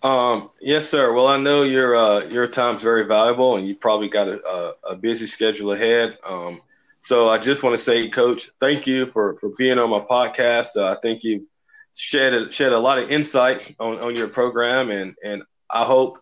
Um, 0.02 0.50
yes, 0.60 0.88
sir. 0.88 1.12
Well, 1.12 1.26
I 1.26 1.36
know 1.36 1.62
your 1.62 1.94
uh, 1.94 2.20
your 2.26 2.46
time's 2.46 2.82
very 2.82 3.04
valuable, 3.04 3.56
and 3.56 3.66
you 3.66 3.74
probably 3.74 4.08
got 4.08 4.28
a, 4.28 4.42
a, 4.46 4.92
a 4.92 4.96
busy 4.96 5.26
schedule 5.26 5.72
ahead. 5.72 6.16
Um, 6.26 6.60
so 7.00 7.28
I 7.28 7.38
just 7.38 7.62
want 7.62 7.74
to 7.74 7.82
say, 7.82 8.08
Coach, 8.08 8.50
thank 8.60 8.86
you 8.86 9.06
for 9.06 9.36
for 9.36 9.50
being 9.58 9.78
on 9.78 9.90
my 9.90 10.00
podcast. 10.00 10.76
Uh, 10.76 10.86
I 10.86 10.96
think 11.02 11.22
you 11.22 11.46
shed 11.94 12.32
a, 12.32 12.50
shed 12.50 12.72
a 12.72 12.78
lot 12.78 12.98
of 12.98 13.10
insight 13.10 13.74
on, 13.78 13.98
on 13.98 14.16
your 14.16 14.28
program, 14.28 14.90
and 14.90 15.14
and 15.22 15.42
I 15.70 15.84
hope 15.84 16.18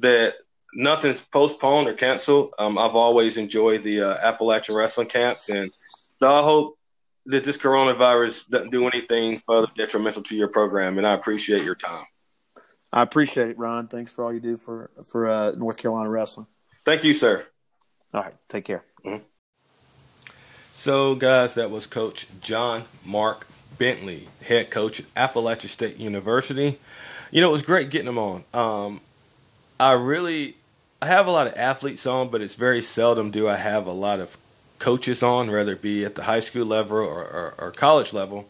that 0.00 0.34
nothing's 0.74 1.20
postponed 1.20 1.88
or 1.88 1.94
canceled. 1.94 2.52
Um, 2.58 2.76
I've 2.76 2.96
always 2.96 3.38
enjoyed 3.38 3.82
the 3.84 4.02
uh, 4.02 4.16
Appalachian 4.22 4.74
wrestling 4.74 5.08
camps, 5.08 5.48
and 5.48 5.70
I 6.22 6.42
hope 6.42 6.78
that 7.26 7.42
this 7.42 7.56
coronavirus 7.56 8.50
doesn't 8.50 8.70
do 8.70 8.86
anything 8.86 9.40
further 9.46 9.68
detrimental 9.76 10.22
to 10.24 10.36
your 10.36 10.48
program. 10.48 10.98
And 10.98 11.06
I 11.06 11.14
appreciate 11.14 11.64
your 11.64 11.74
time. 11.74 12.04
I 12.94 13.02
appreciate 13.02 13.48
it, 13.48 13.58
Ron. 13.58 13.88
Thanks 13.88 14.12
for 14.12 14.24
all 14.24 14.32
you 14.32 14.38
do 14.38 14.56
for 14.56 14.88
for 15.04 15.28
uh, 15.28 15.50
North 15.56 15.76
Carolina 15.76 16.08
wrestling. 16.08 16.46
Thank 16.84 17.02
you, 17.02 17.12
sir. 17.12 17.44
All 18.14 18.22
right, 18.22 18.34
take 18.48 18.64
care. 18.64 18.84
Mm-hmm. 19.04 19.24
So, 20.72 21.16
guys, 21.16 21.54
that 21.54 21.72
was 21.72 21.88
Coach 21.88 22.28
John 22.40 22.84
Mark 23.04 23.48
Bentley, 23.78 24.28
head 24.44 24.70
coach 24.70 25.00
at 25.00 25.06
Appalachian 25.16 25.68
State 25.68 25.96
University. 25.96 26.78
You 27.32 27.40
know, 27.40 27.48
it 27.48 27.52
was 27.52 27.62
great 27.62 27.90
getting 27.90 28.06
him 28.06 28.18
on. 28.18 28.44
Um, 28.54 29.00
I 29.80 29.92
really 29.94 30.54
I 31.02 31.06
have 31.06 31.26
a 31.26 31.32
lot 31.32 31.48
of 31.48 31.54
athletes 31.56 32.06
on, 32.06 32.28
but 32.28 32.42
it's 32.42 32.54
very 32.54 32.80
seldom 32.80 33.32
do 33.32 33.48
I 33.48 33.56
have 33.56 33.88
a 33.88 33.92
lot 33.92 34.20
of 34.20 34.36
coaches 34.78 35.20
on, 35.20 35.50
whether 35.50 35.72
it 35.72 35.82
be 35.82 36.04
at 36.04 36.14
the 36.14 36.22
high 36.22 36.40
school 36.40 36.64
level 36.64 36.98
or, 36.98 37.24
or, 37.24 37.54
or 37.58 37.70
college 37.72 38.12
level. 38.12 38.48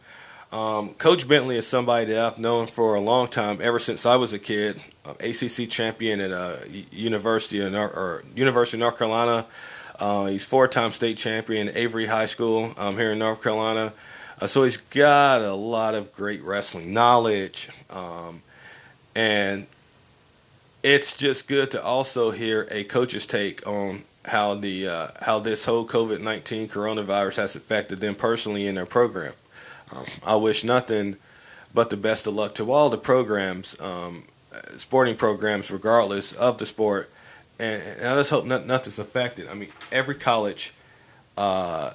Um, 0.52 0.94
Coach 0.94 1.26
Bentley 1.26 1.56
is 1.56 1.66
somebody 1.66 2.06
that 2.06 2.18
I've 2.18 2.38
known 2.38 2.66
for 2.66 2.94
a 2.94 3.00
long 3.00 3.28
time, 3.28 3.58
ever 3.60 3.78
since 3.78 4.06
I 4.06 4.16
was 4.16 4.32
a 4.32 4.38
kid. 4.38 4.80
Um, 5.04 5.16
ACC 5.20 5.68
champion 5.68 6.20
at 6.20 6.30
uh, 6.30 6.56
University 6.92 7.68
North, 7.68 7.96
or 7.96 8.24
University 8.36 8.76
of 8.76 8.80
North 8.80 8.98
Carolina. 8.98 9.46
Uh, 9.98 10.26
he's 10.26 10.44
four-time 10.44 10.92
state 10.92 11.16
champion 11.16 11.68
at 11.68 11.76
Avery 11.76 12.06
High 12.06 12.26
School 12.26 12.72
um, 12.76 12.96
here 12.96 13.12
in 13.12 13.18
North 13.18 13.42
Carolina. 13.42 13.92
Uh, 14.40 14.46
so 14.46 14.64
he's 14.64 14.76
got 14.76 15.40
a 15.42 15.54
lot 15.54 15.94
of 15.94 16.12
great 16.12 16.42
wrestling 16.42 16.92
knowledge, 16.92 17.68
um, 17.90 18.42
and 19.14 19.66
it's 20.82 21.14
just 21.14 21.46
good 21.46 21.70
to 21.70 21.82
also 21.82 22.30
hear 22.30 22.66
a 22.70 22.84
coach's 22.84 23.26
take 23.26 23.66
on 23.66 24.02
how 24.24 24.54
the 24.54 24.88
uh, 24.88 25.08
how 25.20 25.38
this 25.38 25.64
whole 25.64 25.86
COVID 25.86 26.20
nineteen 26.20 26.68
coronavirus 26.68 27.36
has 27.36 27.56
affected 27.56 28.00
them 28.00 28.14
personally 28.14 28.66
in 28.66 28.74
their 28.74 28.86
program. 28.86 29.34
Um, 29.94 30.04
I 30.24 30.36
wish 30.36 30.64
nothing 30.64 31.16
but 31.72 31.90
the 31.90 31.96
best 31.96 32.26
of 32.26 32.34
luck 32.34 32.54
to 32.54 32.70
all 32.70 32.88
the 32.88 32.98
programs, 32.98 33.78
um, 33.80 34.24
sporting 34.76 35.16
programs, 35.16 35.70
regardless 35.70 36.32
of 36.32 36.58
the 36.58 36.66
sport. 36.66 37.10
And, 37.58 37.82
and 37.82 38.08
I 38.08 38.16
just 38.16 38.30
hope 38.30 38.44
not, 38.44 38.66
nothing's 38.66 38.98
affected. 38.98 39.48
I 39.48 39.54
mean, 39.54 39.70
every 39.90 40.14
college 40.14 40.72
uh, 41.36 41.92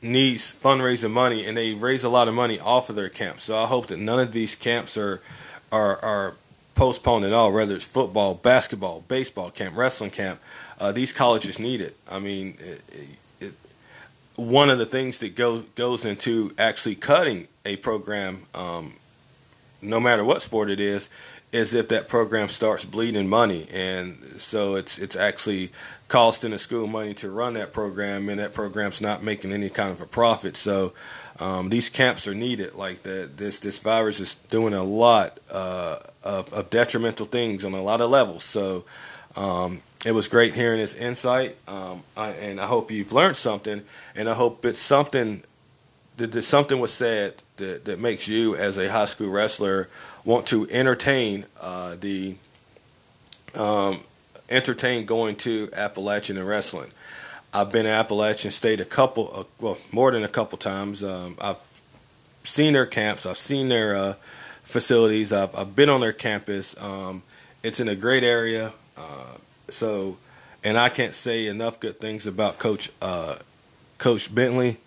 needs 0.00 0.52
fundraising 0.52 1.10
money, 1.10 1.46
and 1.46 1.56
they 1.56 1.74
raise 1.74 2.04
a 2.04 2.08
lot 2.08 2.28
of 2.28 2.34
money 2.34 2.58
off 2.60 2.88
of 2.88 2.96
their 2.96 3.08
camps. 3.08 3.44
So 3.44 3.56
I 3.56 3.66
hope 3.66 3.88
that 3.88 3.98
none 3.98 4.20
of 4.20 4.32
these 4.32 4.54
camps 4.54 4.96
are 4.96 5.20
are 5.72 5.98
are 6.04 6.34
postponed 6.74 7.24
at 7.24 7.32
all, 7.32 7.52
whether 7.52 7.74
it's 7.74 7.86
football, 7.86 8.34
basketball, 8.34 9.04
baseball 9.08 9.50
camp, 9.50 9.76
wrestling 9.76 10.10
camp. 10.10 10.40
Uh, 10.78 10.92
these 10.92 11.12
colleges 11.12 11.58
need 11.58 11.80
it. 11.80 11.96
I 12.10 12.18
mean, 12.18 12.56
it, 12.58 12.82
it, 12.92 13.08
one 14.36 14.70
of 14.70 14.78
the 14.78 14.86
things 14.86 15.18
that 15.18 15.34
go, 15.34 15.62
goes 15.74 16.04
into 16.04 16.52
actually 16.58 16.96
cutting 16.96 17.48
a 17.64 17.76
program, 17.76 18.42
um, 18.54 18.94
no 19.80 20.00
matter 20.00 20.24
what 20.24 20.42
sport 20.42 20.70
it 20.70 20.80
is, 20.80 21.08
is 21.52 21.72
if 21.72 21.88
that 21.88 22.08
program 22.08 22.48
starts 22.48 22.84
bleeding 22.84 23.28
money, 23.28 23.68
and 23.72 24.20
so 24.36 24.74
it's 24.74 24.98
it's 24.98 25.14
actually 25.14 25.70
costing 26.08 26.50
the 26.50 26.58
school 26.58 26.88
money 26.88 27.14
to 27.14 27.30
run 27.30 27.54
that 27.54 27.72
program, 27.72 28.28
and 28.28 28.40
that 28.40 28.52
program's 28.52 29.00
not 29.00 29.22
making 29.22 29.52
any 29.52 29.70
kind 29.70 29.92
of 29.92 30.00
a 30.00 30.06
profit. 30.06 30.56
So 30.56 30.92
um, 31.38 31.68
these 31.68 31.88
camps 31.88 32.26
are 32.26 32.34
needed. 32.34 32.74
Like 32.74 33.02
the, 33.02 33.30
this 33.36 33.60
this 33.60 33.78
virus 33.78 34.18
is 34.18 34.34
doing 34.34 34.74
a 34.74 34.82
lot 34.82 35.38
uh, 35.48 35.98
of, 36.24 36.52
of, 36.52 36.70
detrimental 36.70 37.26
things 37.26 37.64
on 37.64 37.72
a 37.72 37.82
lot 37.82 38.00
of 38.00 38.10
levels. 38.10 38.42
So 38.42 38.84
um, 39.36 39.80
it 40.04 40.12
was 40.12 40.28
great 40.28 40.54
hearing 40.54 40.80
this 40.80 40.94
insight, 40.94 41.56
um, 41.66 42.02
I, 42.16 42.30
and 42.30 42.60
I 42.60 42.66
hope 42.66 42.90
you've 42.90 43.12
learned 43.12 43.36
something. 43.36 43.82
And 44.14 44.28
I 44.28 44.34
hope 44.34 44.64
it's 44.64 44.78
something 44.78 45.42
that, 46.18 46.32
that 46.32 46.42
something 46.42 46.78
was 46.78 46.92
said 46.92 47.42
that, 47.56 47.86
that 47.86 47.98
makes 47.98 48.28
you, 48.28 48.54
as 48.54 48.76
a 48.76 48.90
high 48.90 49.06
school 49.06 49.30
wrestler, 49.30 49.88
want 50.24 50.46
to 50.48 50.68
entertain 50.70 51.46
uh, 51.60 51.96
the 51.98 52.36
um, 53.54 54.00
entertain 54.50 55.06
going 55.06 55.36
to 55.36 55.70
Appalachian 55.74 56.36
and 56.36 56.46
wrestling. 56.46 56.90
I've 57.52 57.70
been 57.70 57.84
to 57.84 57.90
Appalachian 57.90 58.50
State 58.50 58.80
a 58.80 58.84
couple, 58.84 59.30
uh, 59.34 59.44
well, 59.60 59.78
more 59.92 60.10
than 60.10 60.24
a 60.24 60.28
couple 60.28 60.58
times. 60.58 61.04
Um, 61.04 61.36
I've 61.40 61.58
seen 62.42 62.72
their 62.72 62.86
camps. 62.86 63.26
I've 63.26 63.38
seen 63.38 63.68
their 63.68 63.96
uh, 63.96 64.14
facilities. 64.64 65.32
I've, 65.32 65.54
I've, 65.56 65.76
been 65.76 65.88
on 65.88 66.00
their 66.00 66.12
campus. 66.12 66.80
Um, 66.82 67.22
it's 67.62 67.80
in 67.80 67.88
a 67.88 67.94
great 67.94 68.24
area. 68.24 68.72
Uh, 68.96 69.36
so, 69.68 70.18
and 70.62 70.78
I 70.78 70.88
can't 70.88 71.14
say 71.14 71.46
enough 71.46 71.80
good 71.80 72.00
things 72.00 72.26
about 72.26 72.58
Coach 72.58 72.90
uh, 73.00 73.36
Coach 73.98 74.34
Bentley. 74.34 74.78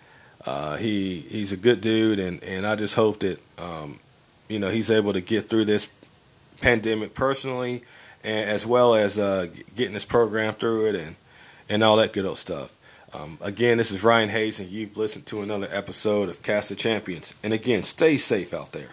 Uh, 0.46 0.78
he 0.78 1.20
he's 1.20 1.52
a 1.52 1.58
good 1.58 1.82
dude, 1.82 2.20
and, 2.20 2.44
and 2.44 2.66
I 2.66 2.76
just 2.76 2.96
hope 2.96 3.20
that 3.20 3.40
um, 3.58 4.00
you 4.48 4.60
know 4.60 4.70
he's 4.70 4.90
able 4.90 5.14
to 5.14 5.22
get 5.22 5.50
through 5.50 5.66
this 5.66 5.88
pandemic 6.62 7.14
personally, 7.14 7.84
and 8.24 8.50
as 8.50 8.66
well 8.66 8.96
as 8.96 9.18
uh, 9.18 9.48
getting 9.76 9.94
this 9.94 10.06
program 10.06 10.54
through 10.54 10.88
it 10.88 10.96
and 10.96 11.16
and 11.70 11.84
all 11.84 11.98
that 11.98 12.14
good 12.14 12.26
old 12.26 12.38
stuff. 12.38 12.74
Um, 13.14 13.38
again, 13.42 13.78
this 13.78 13.92
is 13.92 14.04
Ryan 14.04 14.30
Hayes, 14.30 14.60
and 14.60 14.70
you've 14.70 14.98
listened 14.98 15.26
to 15.28 15.42
another 15.42 15.68
episode 15.72 16.30
of 16.30 16.44
Cast 16.44 16.72
of 16.72 16.78
Champions. 16.78 17.34
And 17.42 17.54
again, 17.54 17.84
stay 17.84 18.18
safe 18.18 18.54
out 18.54 18.74
there. 18.74 18.90